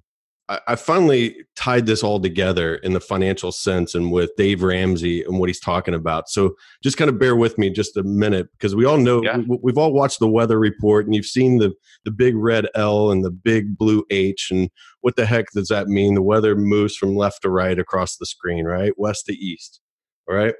I, 0.52 0.72
I 0.72 0.76
finally 0.76 1.36
tied 1.56 1.86
this 1.86 2.02
all 2.02 2.20
together 2.20 2.76
in 2.76 2.92
the 2.92 3.00
financial 3.00 3.52
sense 3.52 3.94
and 3.94 4.12
with 4.12 4.36
Dave 4.36 4.62
Ramsey 4.62 5.22
and 5.22 5.38
what 5.38 5.48
he's 5.48 5.60
talking 5.60 5.94
about. 5.94 6.28
So 6.28 6.54
just 6.82 6.98
kind 6.98 7.08
of 7.08 7.18
bear 7.18 7.36
with 7.36 7.56
me 7.56 7.70
just 7.70 7.96
a 7.96 8.02
minute 8.02 8.48
because 8.52 8.76
we 8.76 8.84
all 8.84 8.98
know 8.98 9.22
yeah. 9.22 9.38
we, 9.38 9.58
we've 9.62 9.78
all 9.78 9.92
watched 9.92 10.18
the 10.18 10.28
weather 10.28 10.58
report 10.58 11.06
and 11.06 11.14
you've 11.14 11.26
seen 11.26 11.58
the 11.58 11.72
the 12.04 12.10
big 12.10 12.36
red 12.36 12.68
L 12.74 13.10
and 13.10 13.24
the 13.24 13.30
big 13.30 13.78
blue 13.78 14.04
H 14.10 14.48
and 14.50 14.70
what 15.00 15.16
the 15.16 15.26
heck 15.26 15.46
does 15.54 15.68
that 15.68 15.88
mean? 15.88 16.14
The 16.14 16.22
weather 16.22 16.54
moves 16.54 16.96
from 16.96 17.16
left 17.16 17.42
to 17.42 17.50
right 17.50 17.78
across 17.78 18.16
the 18.16 18.26
screen, 18.26 18.66
right? 18.66 18.92
West 18.98 19.26
to 19.26 19.32
east. 19.32 19.80
All 20.28 20.36
right. 20.36 20.54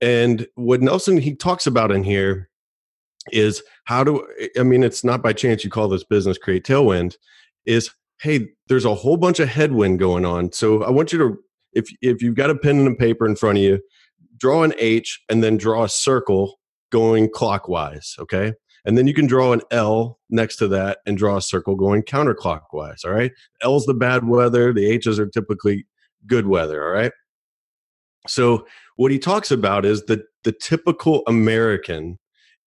And 0.00 0.46
what 0.54 0.80
Nelson 0.80 1.18
he 1.18 1.34
talks 1.34 1.66
about 1.66 1.90
in 1.90 2.04
here 2.04 2.48
is 3.32 3.62
how 3.84 4.04
do 4.04 4.26
I 4.58 4.62
mean 4.62 4.84
it's 4.84 5.02
not 5.02 5.22
by 5.22 5.32
chance 5.32 5.64
you 5.64 5.70
call 5.70 5.88
this 5.88 6.04
business 6.04 6.38
create 6.38 6.64
tailwind 6.64 7.16
is 7.66 7.90
hey 8.20 8.48
there's 8.68 8.84
a 8.84 8.94
whole 8.94 9.16
bunch 9.16 9.40
of 9.40 9.48
headwind 9.48 9.98
going 9.98 10.24
on 10.24 10.52
so 10.52 10.82
I 10.82 10.90
want 10.90 11.12
you 11.12 11.18
to 11.18 11.38
if 11.72 11.88
if 12.00 12.22
you've 12.22 12.36
got 12.36 12.50
a 12.50 12.56
pen 12.56 12.78
and 12.78 12.88
a 12.88 12.94
paper 12.94 13.26
in 13.26 13.36
front 13.36 13.58
of 13.58 13.64
you 13.64 13.80
draw 14.36 14.62
an 14.62 14.74
H 14.78 15.22
and 15.28 15.42
then 15.42 15.56
draw 15.56 15.84
a 15.84 15.88
circle 15.88 16.58
going 16.90 17.30
clockwise 17.30 18.16
okay? 18.18 18.52
And 18.86 18.98
then 18.98 19.06
you 19.06 19.14
can 19.14 19.26
draw 19.26 19.52
an 19.52 19.62
L 19.70 20.18
next 20.28 20.56
to 20.56 20.68
that 20.68 20.98
and 21.06 21.16
draw 21.16 21.38
a 21.38 21.42
circle 21.42 21.74
going 21.74 22.02
counterclockwise 22.02 23.04
all 23.04 23.12
right? 23.12 23.32
L's 23.62 23.86
the 23.86 23.94
bad 23.94 24.26
weather 24.28 24.72
the 24.72 24.86
H's 24.86 25.18
are 25.18 25.26
typically 25.26 25.86
good 26.26 26.46
weather 26.46 26.84
all 26.84 26.92
right? 26.92 27.12
So 28.26 28.66
what 28.96 29.10
he 29.10 29.18
talks 29.18 29.50
about 29.50 29.84
is 29.84 30.04
that 30.04 30.22
the 30.44 30.52
typical 30.52 31.22
American 31.26 32.18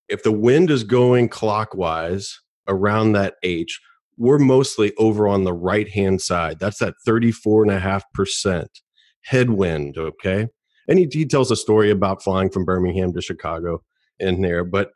if 0.08 0.24
the 0.24 0.32
wind 0.32 0.72
is 0.72 0.84
going 0.84 1.30
clockwise 1.30 2.40
around 2.68 3.14
that 3.14 3.36
H, 3.44 3.80
we're 4.18 4.40
mostly 4.40 4.94
over 4.98 5.28
on 5.28 5.44
the 5.44 5.54
right 5.54 5.90
hand 5.90 6.22
side. 6.22 6.60
That's 6.60 6.80
that 6.80 6.96
34.5% 7.08 8.68
headwind. 9.24 9.98
Okay. 9.98 10.48
And 10.88 11.00
he, 11.00 11.08
he 11.12 11.26
tells 11.26 11.52
a 11.52 11.56
story 11.56 11.92
about 11.92 12.24
flying 12.24 12.50
from 12.50 12.66
Birmingham 12.66 13.14
to 13.14 13.22
Chicago 13.22 13.84
in 14.20 14.42
there. 14.42 14.64
But 14.64 14.92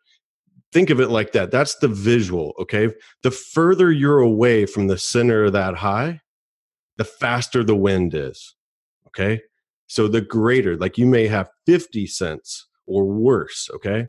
think 0.71 0.89
of 0.89 0.99
it 0.99 1.09
like 1.09 1.33
that. 1.33 1.51
That's 1.51 1.75
the 1.75 1.87
visual. 1.87 2.53
Okay. 2.59 2.89
The 3.23 3.31
further 3.31 3.91
you're 3.91 4.19
away 4.19 4.65
from 4.65 4.87
the 4.87 4.97
center 4.97 5.45
of 5.45 5.53
that 5.53 5.75
high, 5.75 6.21
the 6.97 7.05
faster 7.05 7.63
the 7.63 7.75
wind 7.75 8.13
is. 8.13 8.55
Okay. 9.07 9.41
So 9.87 10.07
the 10.07 10.21
greater, 10.21 10.77
like 10.77 10.97
you 10.97 11.05
may 11.05 11.27
have 11.27 11.49
50 11.65 12.07
cents 12.07 12.67
or 12.87 13.05
worse. 13.05 13.69
Okay. 13.75 14.07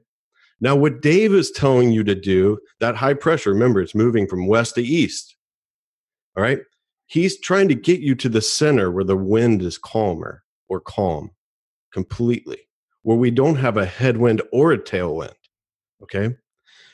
Now, 0.62 0.76
what 0.76 1.02
Dave 1.02 1.34
is 1.34 1.50
telling 1.50 1.90
you 1.90 2.04
to 2.04 2.14
do, 2.14 2.56
that 2.78 2.94
high 2.94 3.14
pressure, 3.14 3.50
remember, 3.50 3.82
it's 3.82 3.96
moving 3.96 4.28
from 4.28 4.46
west 4.46 4.76
to 4.76 4.82
east. 4.82 5.36
All 6.36 6.42
right. 6.42 6.60
He's 7.06 7.38
trying 7.40 7.68
to 7.68 7.74
get 7.74 7.98
you 7.98 8.14
to 8.14 8.28
the 8.28 8.40
center 8.40 8.90
where 8.90 9.02
the 9.02 9.16
wind 9.16 9.60
is 9.60 9.76
calmer 9.76 10.44
or 10.68 10.78
calm 10.78 11.32
completely, 11.92 12.60
where 13.02 13.16
we 13.16 13.32
don't 13.32 13.56
have 13.56 13.76
a 13.76 13.84
headwind 13.84 14.40
or 14.52 14.70
a 14.72 14.78
tailwind. 14.78 15.34
Okay. 16.00 16.36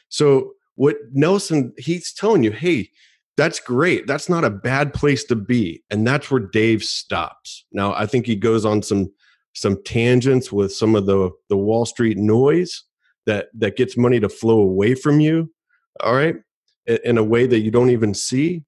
So, 0.09 0.55
what 0.77 0.97
Nelson, 1.13 1.75
he's 1.77 2.15
telling 2.15 2.43
you, 2.43 2.53
hey, 2.53 2.89
that's 3.37 3.61
great. 3.61 4.07
That's 4.07 4.31
not 4.31 4.45
a 4.45 4.51
bad 4.51 4.95
place 4.95 5.25
to 5.25 5.37
be. 5.37 5.83
And 5.91 6.07
that's 6.07 6.31
where 6.31 6.41
Dave 6.41 6.83
stops. 6.83 7.67
Now, 7.71 7.93
I 7.93 8.07
think 8.07 8.25
he 8.25 8.35
goes 8.35 8.65
on 8.65 8.83
some 8.83 9.13
some 9.53 9.83
tangents 9.85 10.51
with 10.51 10.73
some 10.73 10.95
of 10.95 11.05
the 11.05 11.31
the 11.51 11.57
Wall 11.57 11.85
Street 11.85 12.17
noise 12.17 12.85
that 13.29 13.49
that 13.55 13.77
gets 13.77 13.97
money 13.97 14.19
to 14.19 14.29
flow 14.29 14.61
away 14.61 14.95
from 14.95 15.21
you 15.21 15.53
all 16.01 16.15
right 16.15 16.37
in 17.05 17.19
a 17.19 17.25
way 17.25 17.47
that 17.47 17.61
you 17.61 17.71
don't 17.71 17.91
even 17.91 18.15
see. 18.15 18.65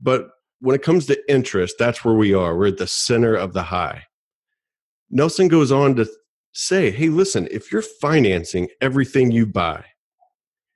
But 0.00 0.28
when 0.60 0.76
it 0.76 0.82
comes 0.82 1.06
to 1.06 1.32
interest 1.32 1.76
that's 1.78 2.04
where 2.04 2.14
we 2.14 2.32
are. 2.32 2.56
We're 2.56 2.68
at 2.68 2.78
the 2.78 2.86
center 2.86 3.34
of 3.34 3.52
the 3.52 3.64
high. 3.64 4.04
Nelson 5.10 5.48
goes 5.48 5.72
on 5.72 5.96
to 5.96 6.06
say 6.52 6.90
hey 6.90 7.08
listen 7.08 7.48
if 7.50 7.72
you're 7.72 7.80
financing 7.82 8.68
everything 8.82 9.30
you 9.30 9.46
buy 9.46 9.82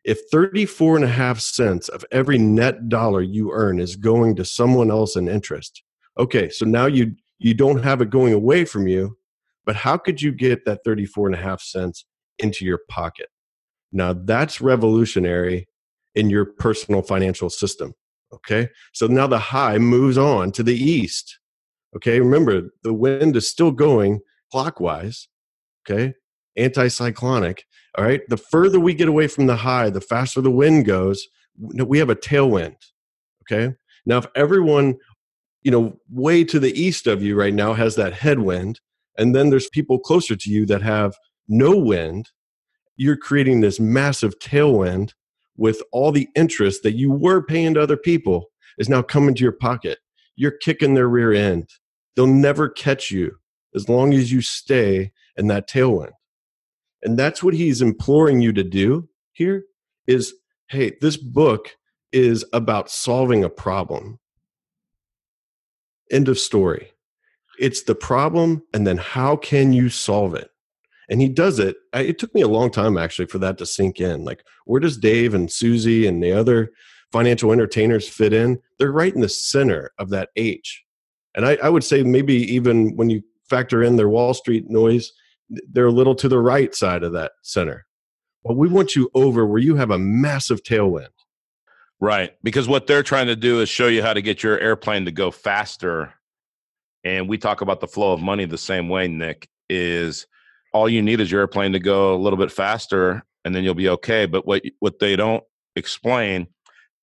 if 0.04 0.18
34 0.30 0.96
and 0.96 1.04
a 1.04 1.08
half 1.08 1.38
cents 1.38 1.90
of 1.90 2.02
every 2.10 2.38
net 2.38 2.88
dollar 2.88 3.20
you 3.20 3.52
earn 3.52 3.78
is 3.78 3.94
going 3.94 4.34
to 4.34 4.44
someone 4.44 4.90
else 4.90 5.16
in 5.16 5.28
interest 5.28 5.82
okay 6.18 6.48
so 6.48 6.64
now 6.64 6.86
you 6.86 7.14
you 7.38 7.52
don't 7.52 7.84
have 7.84 8.00
it 8.00 8.08
going 8.08 8.32
away 8.32 8.64
from 8.64 8.88
you 8.88 9.18
but 9.66 9.76
how 9.76 9.98
could 9.98 10.22
you 10.22 10.32
get 10.32 10.64
that 10.64 10.80
34 10.82 11.26
and 11.26 11.34
a 11.34 11.42
half 11.42 11.60
cents 11.60 12.06
into 12.38 12.64
your 12.64 12.80
pocket. 12.88 13.28
Now 13.92 14.12
that's 14.12 14.60
revolutionary 14.60 15.68
in 16.14 16.30
your 16.30 16.44
personal 16.44 17.02
financial 17.02 17.50
system. 17.50 17.94
Okay. 18.32 18.68
So 18.92 19.06
now 19.06 19.26
the 19.26 19.38
high 19.38 19.78
moves 19.78 20.18
on 20.18 20.52
to 20.52 20.62
the 20.62 20.74
east. 20.74 21.38
Okay. 21.94 22.20
Remember, 22.20 22.62
the 22.82 22.92
wind 22.92 23.36
is 23.36 23.48
still 23.48 23.70
going 23.70 24.20
clockwise. 24.50 25.28
Okay. 25.88 26.14
Anticyclonic. 26.58 27.60
All 27.96 28.04
right. 28.04 28.22
The 28.28 28.36
further 28.36 28.80
we 28.80 28.94
get 28.94 29.08
away 29.08 29.28
from 29.28 29.46
the 29.46 29.56
high, 29.56 29.90
the 29.90 30.00
faster 30.00 30.40
the 30.40 30.50
wind 30.50 30.84
goes. 30.84 31.26
We 31.58 31.98
have 31.98 32.10
a 32.10 32.16
tailwind. 32.16 32.76
Okay. 33.42 33.74
Now, 34.04 34.18
if 34.18 34.26
everyone, 34.34 34.96
you 35.62 35.70
know, 35.70 35.98
way 36.10 36.44
to 36.44 36.58
the 36.58 36.78
east 36.78 37.06
of 37.06 37.22
you 37.22 37.36
right 37.36 37.54
now 37.54 37.74
has 37.74 37.94
that 37.96 38.12
headwind, 38.12 38.80
and 39.18 39.34
then 39.34 39.50
there's 39.50 39.68
people 39.68 39.98
closer 39.98 40.36
to 40.36 40.50
you 40.50 40.66
that 40.66 40.82
have 40.82 41.14
no 41.48 41.76
wind, 41.76 42.30
you're 42.96 43.16
creating 43.16 43.60
this 43.60 43.78
massive 43.78 44.38
tailwind 44.38 45.12
with 45.56 45.82
all 45.92 46.12
the 46.12 46.28
interest 46.34 46.82
that 46.82 46.94
you 46.94 47.10
were 47.10 47.42
paying 47.42 47.74
to 47.74 47.82
other 47.82 47.96
people 47.96 48.46
is 48.78 48.88
now 48.88 49.02
coming 49.02 49.34
to 49.34 49.42
your 49.42 49.52
pocket. 49.52 49.98
You're 50.34 50.50
kicking 50.50 50.94
their 50.94 51.08
rear 51.08 51.32
end. 51.32 51.70
They'll 52.14 52.26
never 52.26 52.68
catch 52.68 53.10
you 53.10 53.36
as 53.74 53.88
long 53.88 54.14
as 54.14 54.32
you 54.32 54.40
stay 54.42 55.12
in 55.36 55.46
that 55.48 55.68
tailwind. 55.68 56.12
And 57.02 57.18
that's 57.18 57.42
what 57.42 57.54
he's 57.54 57.82
imploring 57.82 58.40
you 58.40 58.52
to 58.52 58.64
do 58.64 59.08
here 59.32 59.64
is 60.06 60.34
hey, 60.68 60.96
this 61.00 61.16
book 61.16 61.76
is 62.10 62.44
about 62.52 62.90
solving 62.90 63.44
a 63.44 63.48
problem. 63.48 64.18
End 66.10 66.28
of 66.28 66.38
story. 66.38 66.92
It's 67.58 67.82
the 67.82 67.94
problem, 67.94 68.62
and 68.74 68.86
then 68.86 68.96
how 68.96 69.36
can 69.36 69.72
you 69.72 69.88
solve 69.88 70.34
it? 70.34 70.50
And 71.08 71.20
he 71.20 71.28
does 71.28 71.58
it 71.58 71.76
it 71.92 72.18
took 72.18 72.34
me 72.34 72.42
a 72.42 72.48
long 72.48 72.70
time 72.70 72.98
actually 72.98 73.26
for 73.26 73.38
that 73.38 73.58
to 73.58 73.66
sink 73.66 74.00
in 74.00 74.24
like 74.24 74.44
where 74.64 74.80
does 74.80 74.96
dave 74.96 75.34
and 75.34 75.50
susie 75.50 76.06
and 76.06 76.22
the 76.22 76.32
other 76.32 76.72
financial 77.12 77.52
entertainers 77.52 78.08
fit 78.08 78.32
in? 78.32 78.60
They're 78.78 78.92
right 78.92 79.14
in 79.14 79.20
the 79.20 79.28
center 79.28 79.90
of 79.98 80.10
that 80.10 80.30
h. 80.36 80.84
And 81.34 81.46
I, 81.46 81.56
I, 81.62 81.68
would 81.68 81.84
say 81.84 82.02
maybe 82.02 82.34
even 82.34 82.96
when 82.96 83.10
you 83.10 83.22
factor 83.48 83.82
in 83.82 83.96
their 83.96 84.08
wall 84.08 84.34
street 84.34 84.68
noise 84.68 85.12
they're 85.70 85.86
a 85.86 85.92
little 85.92 86.14
to 86.16 86.28
the 86.28 86.40
right 86.40 86.74
side 86.74 87.04
of 87.04 87.12
that 87.12 87.32
center. 87.42 87.86
But 88.44 88.56
we 88.56 88.68
want 88.68 88.96
you 88.96 89.08
over 89.14 89.46
where 89.46 89.60
you 89.60 89.76
have 89.76 89.92
a 89.92 89.98
massive 89.98 90.62
tailwind. 90.62 91.08
Right 92.00 92.34
because 92.42 92.68
what 92.68 92.86
they're 92.86 93.02
trying 93.02 93.28
to 93.28 93.36
do 93.36 93.60
is 93.60 93.70
show 93.70 93.86
you 93.86 94.02
how 94.02 94.12
to 94.12 94.20
get 94.20 94.42
your 94.42 94.58
airplane 94.58 95.06
to 95.06 95.12
go 95.12 95.30
faster 95.30 96.12
and 97.04 97.28
we 97.28 97.38
talk 97.38 97.62
about 97.62 97.80
the 97.80 97.88
flow 97.88 98.12
of 98.12 98.20
money 98.20 98.44
the 98.44 98.58
same 98.58 98.90
way 98.90 99.08
nick 99.08 99.48
is 99.70 100.26
all 100.76 100.88
you 100.88 101.02
need 101.02 101.20
is 101.20 101.30
your 101.30 101.40
airplane 101.40 101.72
to 101.72 101.80
go 101.80 102.14
a 102.14 102.18
little 102.18 102.36
bit 102.36 102.52
faster 102.52 103.24
and 103.44 103.54
then 103.54 103.64
you'll 103.64 103.74
be 103.74 103.88
okay. 103.88 104.26
But 104.26 104.46
what 104.46 104.62
what 104.80 104.98
they 104.98 105.16
don't 105.16 105.42
explain 105.74 106.46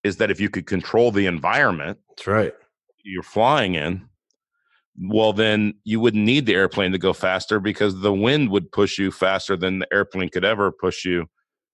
is 0.03 0.17
that 0.17 0.31
if 0.31 0.39
you 0.39 0.49
could 0.49 0.65
control 0.65 1.11
the 1.11 1.25
environment 1.25 1.97
that's 2.09 2.27
right. 2.27 2.53
you're 3.03 3.23
flying 3.23 3.75
in 3.75 4.07
well 4.99 5.31
then 5.31 5.73
you 5.85 5.99
wouldn't 5.99 6.25
need 6.25 6.45
the 6.45 6.55
airplane 6.55 6.91
to 6.91 6.97
go 6.97 7.13
faster 7.13 7.59
because 7.59 8.01
the 8.01 8.13
wind 8.13 8.49
would 8.49 8.71
push 8.71 8.97
you 8.97 9.11
faster 9.11 9.55
than 9.55 9.79
the 9.79 9.87
airplane 9.93 10.29
could 10.29 10.45
ever 10.45 10.71
push 10.71 11.05
you 11.05 11.25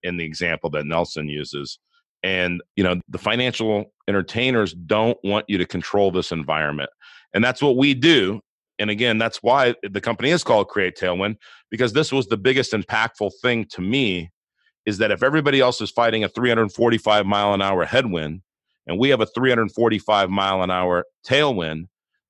in 0.04 0.18
the 0.18 0.24
example 0.24 0.70
that 0.70 0.86
Nelson 0.86 1.28
uses. 1.28 1.80
And 2.24 2.62
you 2.76 2.84
know 2.84 3.00
the 3.08 3.18
financial 3.18 3.86
entertainers 4.08 4.74
don't 4.74 5.18
want 5.24 5.46
you 5.48 5.58
to 5.58 5.66
control 5.66 6.12
this 6.12 6.32
environment. 6.32 6.90
And 7.34 7.44
that's 7.44 7.62
what 7.62 7.78
we 7.78 7.94
do 7.94 8.42
and 8.80 8.90
again, 8.90 9.18
that's 9.18 9.44
why 9.44 9.76
the 9.84 10.02
company 10.02 10.30
is 10.30 10.44
called 10.44 10.70
Create 10.70 10.98
Tailwind, 10.98 11.36
because 11.70 11.94
this 11.94 12.12
was 12.12 12.28
the 12.28 12.38
biggest 12.38 12.72
impactful 12.72 13.32
thing 13.42 13.66
to 13.72 13.82
me 13.82 14.32
is 14.86 14.98
that 14.98 15.12
if 15.12 15.22
everybody 15.22 15.60
else 15.60 15.82
is 15.82 15.92
fighting 15.92 16.24
a 16.24 16.30
345 16.30 17.26
mile 17.26 17.54
an 17.54 17.62
hour 17.62 17.86
headwind 17.86 18.42
and 18.88 18.98
we 18.98 19.10
have 19.10 19.22
a 19.22 19.26
345 19.26 20.30
mile 20.30 20.64
an 20.64 20.72
hour 20.72 21.06
tailwind, 21.28 21.86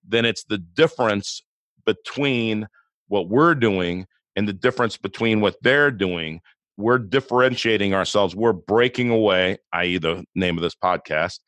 then 0.06 0.26
it's 0.26 0.44
the 0.46 0.58
difference 0.58 1.44
between 1.86 2.68
what 3.08 3.30
we're 3.30 3.56
doing 3.56 4.08
and 4.36 4.48
the 4.48 4.54
difference 4.54 4.98
between 4.98 5.42
what 5.42 5.56
they're 5.62 5.92
doing. 5.92 6.42
We're 6.78 6.98
differentiating 6.98 7.94
ourselves. 7.94 8.36
We're 8.36 8.54
breaking 8.54 9.10
away, 9.12 9.58
i.e., 9.74 9.98
the 10.00 10.26
name 10.34 10.58
of 10.58 10.64
this 10.64 10.76
podcast, 10.76 11.40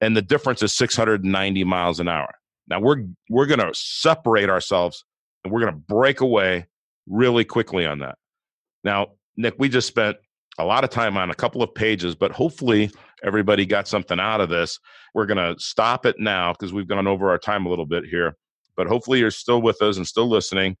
and 0.00 0.16
the 0.16 0.22
difference 0.22 0.62
is 0.62 0.74
690 0.74 1.64
miles 1.64 1.98
an 1.98 2.08
hour. 2.08 2.34
Now 2.68 2.80
we're 2.80 3.04
we're 3.30 3.46
going 3.46 3.60
to 3.60 3.70
separate 3.74 4.50
ourselves 4.50 5.04
and 5.44 5.52
we're 5.52 5.60
going 5.60 5.72
to 5.72 5.78
break 5.78 6.20
away 6.20 6.66
really 7.06 7.44
quickly 7.44 7.86
on 7.86 8.00
that. 8.00 8.16
Now, 8.84 9.08
Nick, 9.36 9.54
we 9.58 9.68
just 9.68 9.88
spent 9.88 10.16
a 10.58 10.64
lot 10.64 10.84
of 10.84 10.90
time 10.90 11.16
on 11.16 11.30
a 11.30 11.34
couple 11.34 11.62
of 11.62 11.74
pages, 11.74 12.14
but 12.14 12.32
hopefully 12.32 12.90
everybody 13.22 13.66
got 13.66 13.88
something 13.88 14.18
out 14.18 14.40
of 14.40 14.48
this. 14.48 14.78
We're 15.14 15.26
going 15.26 15.36
to 15.36 15.60
stop 15.62 16.06
it 16.06 16.16
now 16.18 16.52
because 16.52 16.72
we've 16.72 16.88
gone 16.88 17.06
over 17.06 17.30
our 17.30 17.38
time 17.38 17.66
a 17.66 17.68
little 17.68 17.86
bit 17.86 18.04
here, 18.04 18.36
but 18.76 18.86
hopefully 18.86 19.18
you're 19.18 19.30
still 19.30 19.62
with 19.62 19.80
us 19.82 19.96
and 19.96 20.06
still 20.06 20.28
listening. 20.28 20.76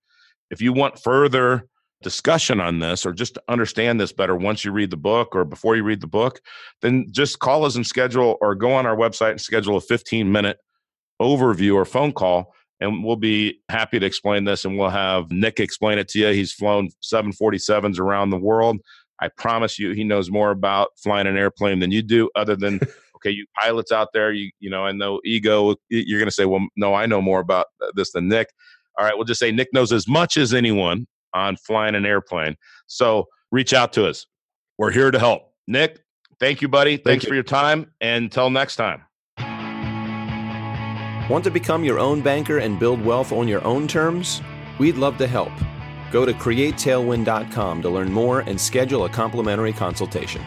If 0.50 0.60
you 0.60 0.72
want 0.72 0.98
further 0.98 1.68
discussion 2.02 2.60
on 2.60 2.78
this 2.78 3.06
or 3.06 3.12
just 3.12 3.34
to 3.34 3.42
understand 3.48 4.00
this 4.00 4.12
better 4.12 4.36
once 4.36 4.64
you 4.64 4.70
read 4.72 4.90
the 4.90 4.96
book 4.96 5.34
or 5.34 5.44
before 5.44 5.76
you 5.76 5.82
read 5.82 6.00
the 6.00 6.06
book, 6.06 6.40
then 6.82 7.06
just 7.10 7.38
call 7.38 7.64
us 7.64 7.76
and 7.76 7.86
schedule 7.86 8.36
or 8.40 8.54
go 8.54 8.72
on 8.72 8.86
our 8.86 8.96
website 8.96 9.32
and 9.32 9.40
schedule 9.40 9.76
a 9.76 9.80
15 9.80 10.30
minute 10.30 10.58
overview 11.20 11.74
or 11.74 11.84
phone 11.84 12.12
call 12.12 12.52
and 12.80 13.04
we'll 13.04 13.16
be 13.16 13.60
happy 13.68 13.98
to 13.98 14.06
explain 14.06 14.44
this 14.44 14.64
and 14.64 14.78
we'll 14.78 14.90
have 14.90 15.30
Nick 15.30 15.60
explain 15.60 15.98
it 15.98 16.08
to 16.08 16.18
you. 16.18 16.28
He's 16.28 16.52
flown 16.52 16.90
747s 17.02 17.98
around 17.98 18.30
the 18.30 18.38
world. 18.38 18.78
I 19.20 19.28
promise 19.28 19.78
you 19.78 19.92
he 19.92 20.04
knows 20.04 20.30
more 20.30 20.50
about 20.50 20.88
flying 21.02 21.26
an 21.26 21.38
airplane 21.38 21.78
than 21.78 21.90
you 21.90 22.02
do 22.02 22.28
other 22.36 22.54
than 22.54 22.80
okay, 23.16 23.30
you 23.30 23.46
pilots 23.58 23.92
out 23.92 24.08
there, 24.12 24.32
you 24.32 24.50
you 24.60 24.70
know, 24.70 24.86
and 24.86 24.98
no 24.98 25.20
ego, 25.24 25.74
you're 25.88 26.18
going 26.18 26.28
to 26.28 26.34
say, 26.34 26.44
"Well, 26.44 26.66
no, 26.76 26.94
I 26.94 27.06
know 27.06 27.22
more 27.22 27.40
about 27.40 27.66
this 27.94 28.12
than 28.12 28.28
Nick." 28.28 28.48
All 28.98 29.04
right, 29.04 29.14
we'll 29.14 29.24
just 29.24 29.40
say 29.40 29.50
Nick 29.50 29.68
knows 29.72 29.92
as 29.92 30.06
much 30.06 30.36
as 30.36 30.54
anyone 30.54 31.06
on 31.34 31.56
flying 31.56 31.94
an 31.94 32.06
airplane. 32.06 32.56
So, 32.86 33.26
reach 33.50 33.72
out 33.72 33.92
to 33.94 34.06
us. 34.06 34.26
We're 34.78 34.92
here 34.92 35.10
to 35.10 35.18
help. 35.18 35.52
Nick, 35.66 36.00
thank 36.38 36.62
you, 36.62 36.68
buddy. 36.68 36.96
Thank 36.96 37.04
Thanks 37.04 37.24
you. 37.24 37.28
for 37.28 37.34
your 37.34 37.44
time. 37.44 37.92
And 38.00 38.24
until 38.24 38.50
next 38.50 38.76
time. 38.76 39.02
Want 41.28 41.42
to 41.42 41.50
become 41.50 41.82
your 41.82 41.98
own 41.98 42.20
banker 42.20 42.58
and 42.58 42.78
build 42.78 43.04
wealth 43.04 43.32
on 43.32 43.48
your 43.48 43.64
own 43.64 43.88
terms? 43.88 44.42
We'd 44.78 44.96
love 44.96 45.18
to 45.18 45.26
help. 45.26 45.50
Go 46.12 46.24
to 46.24 46.32
createtailwind.com 46.32 47.82
to 47.82 47.90
learn 47.90 48.12
more 48.12 48.40
and 48.40 48.60
schedule 48.60 49.06
a 49.06 49.08
complimentary 49.08 49.72
consultation. 49.72 50.40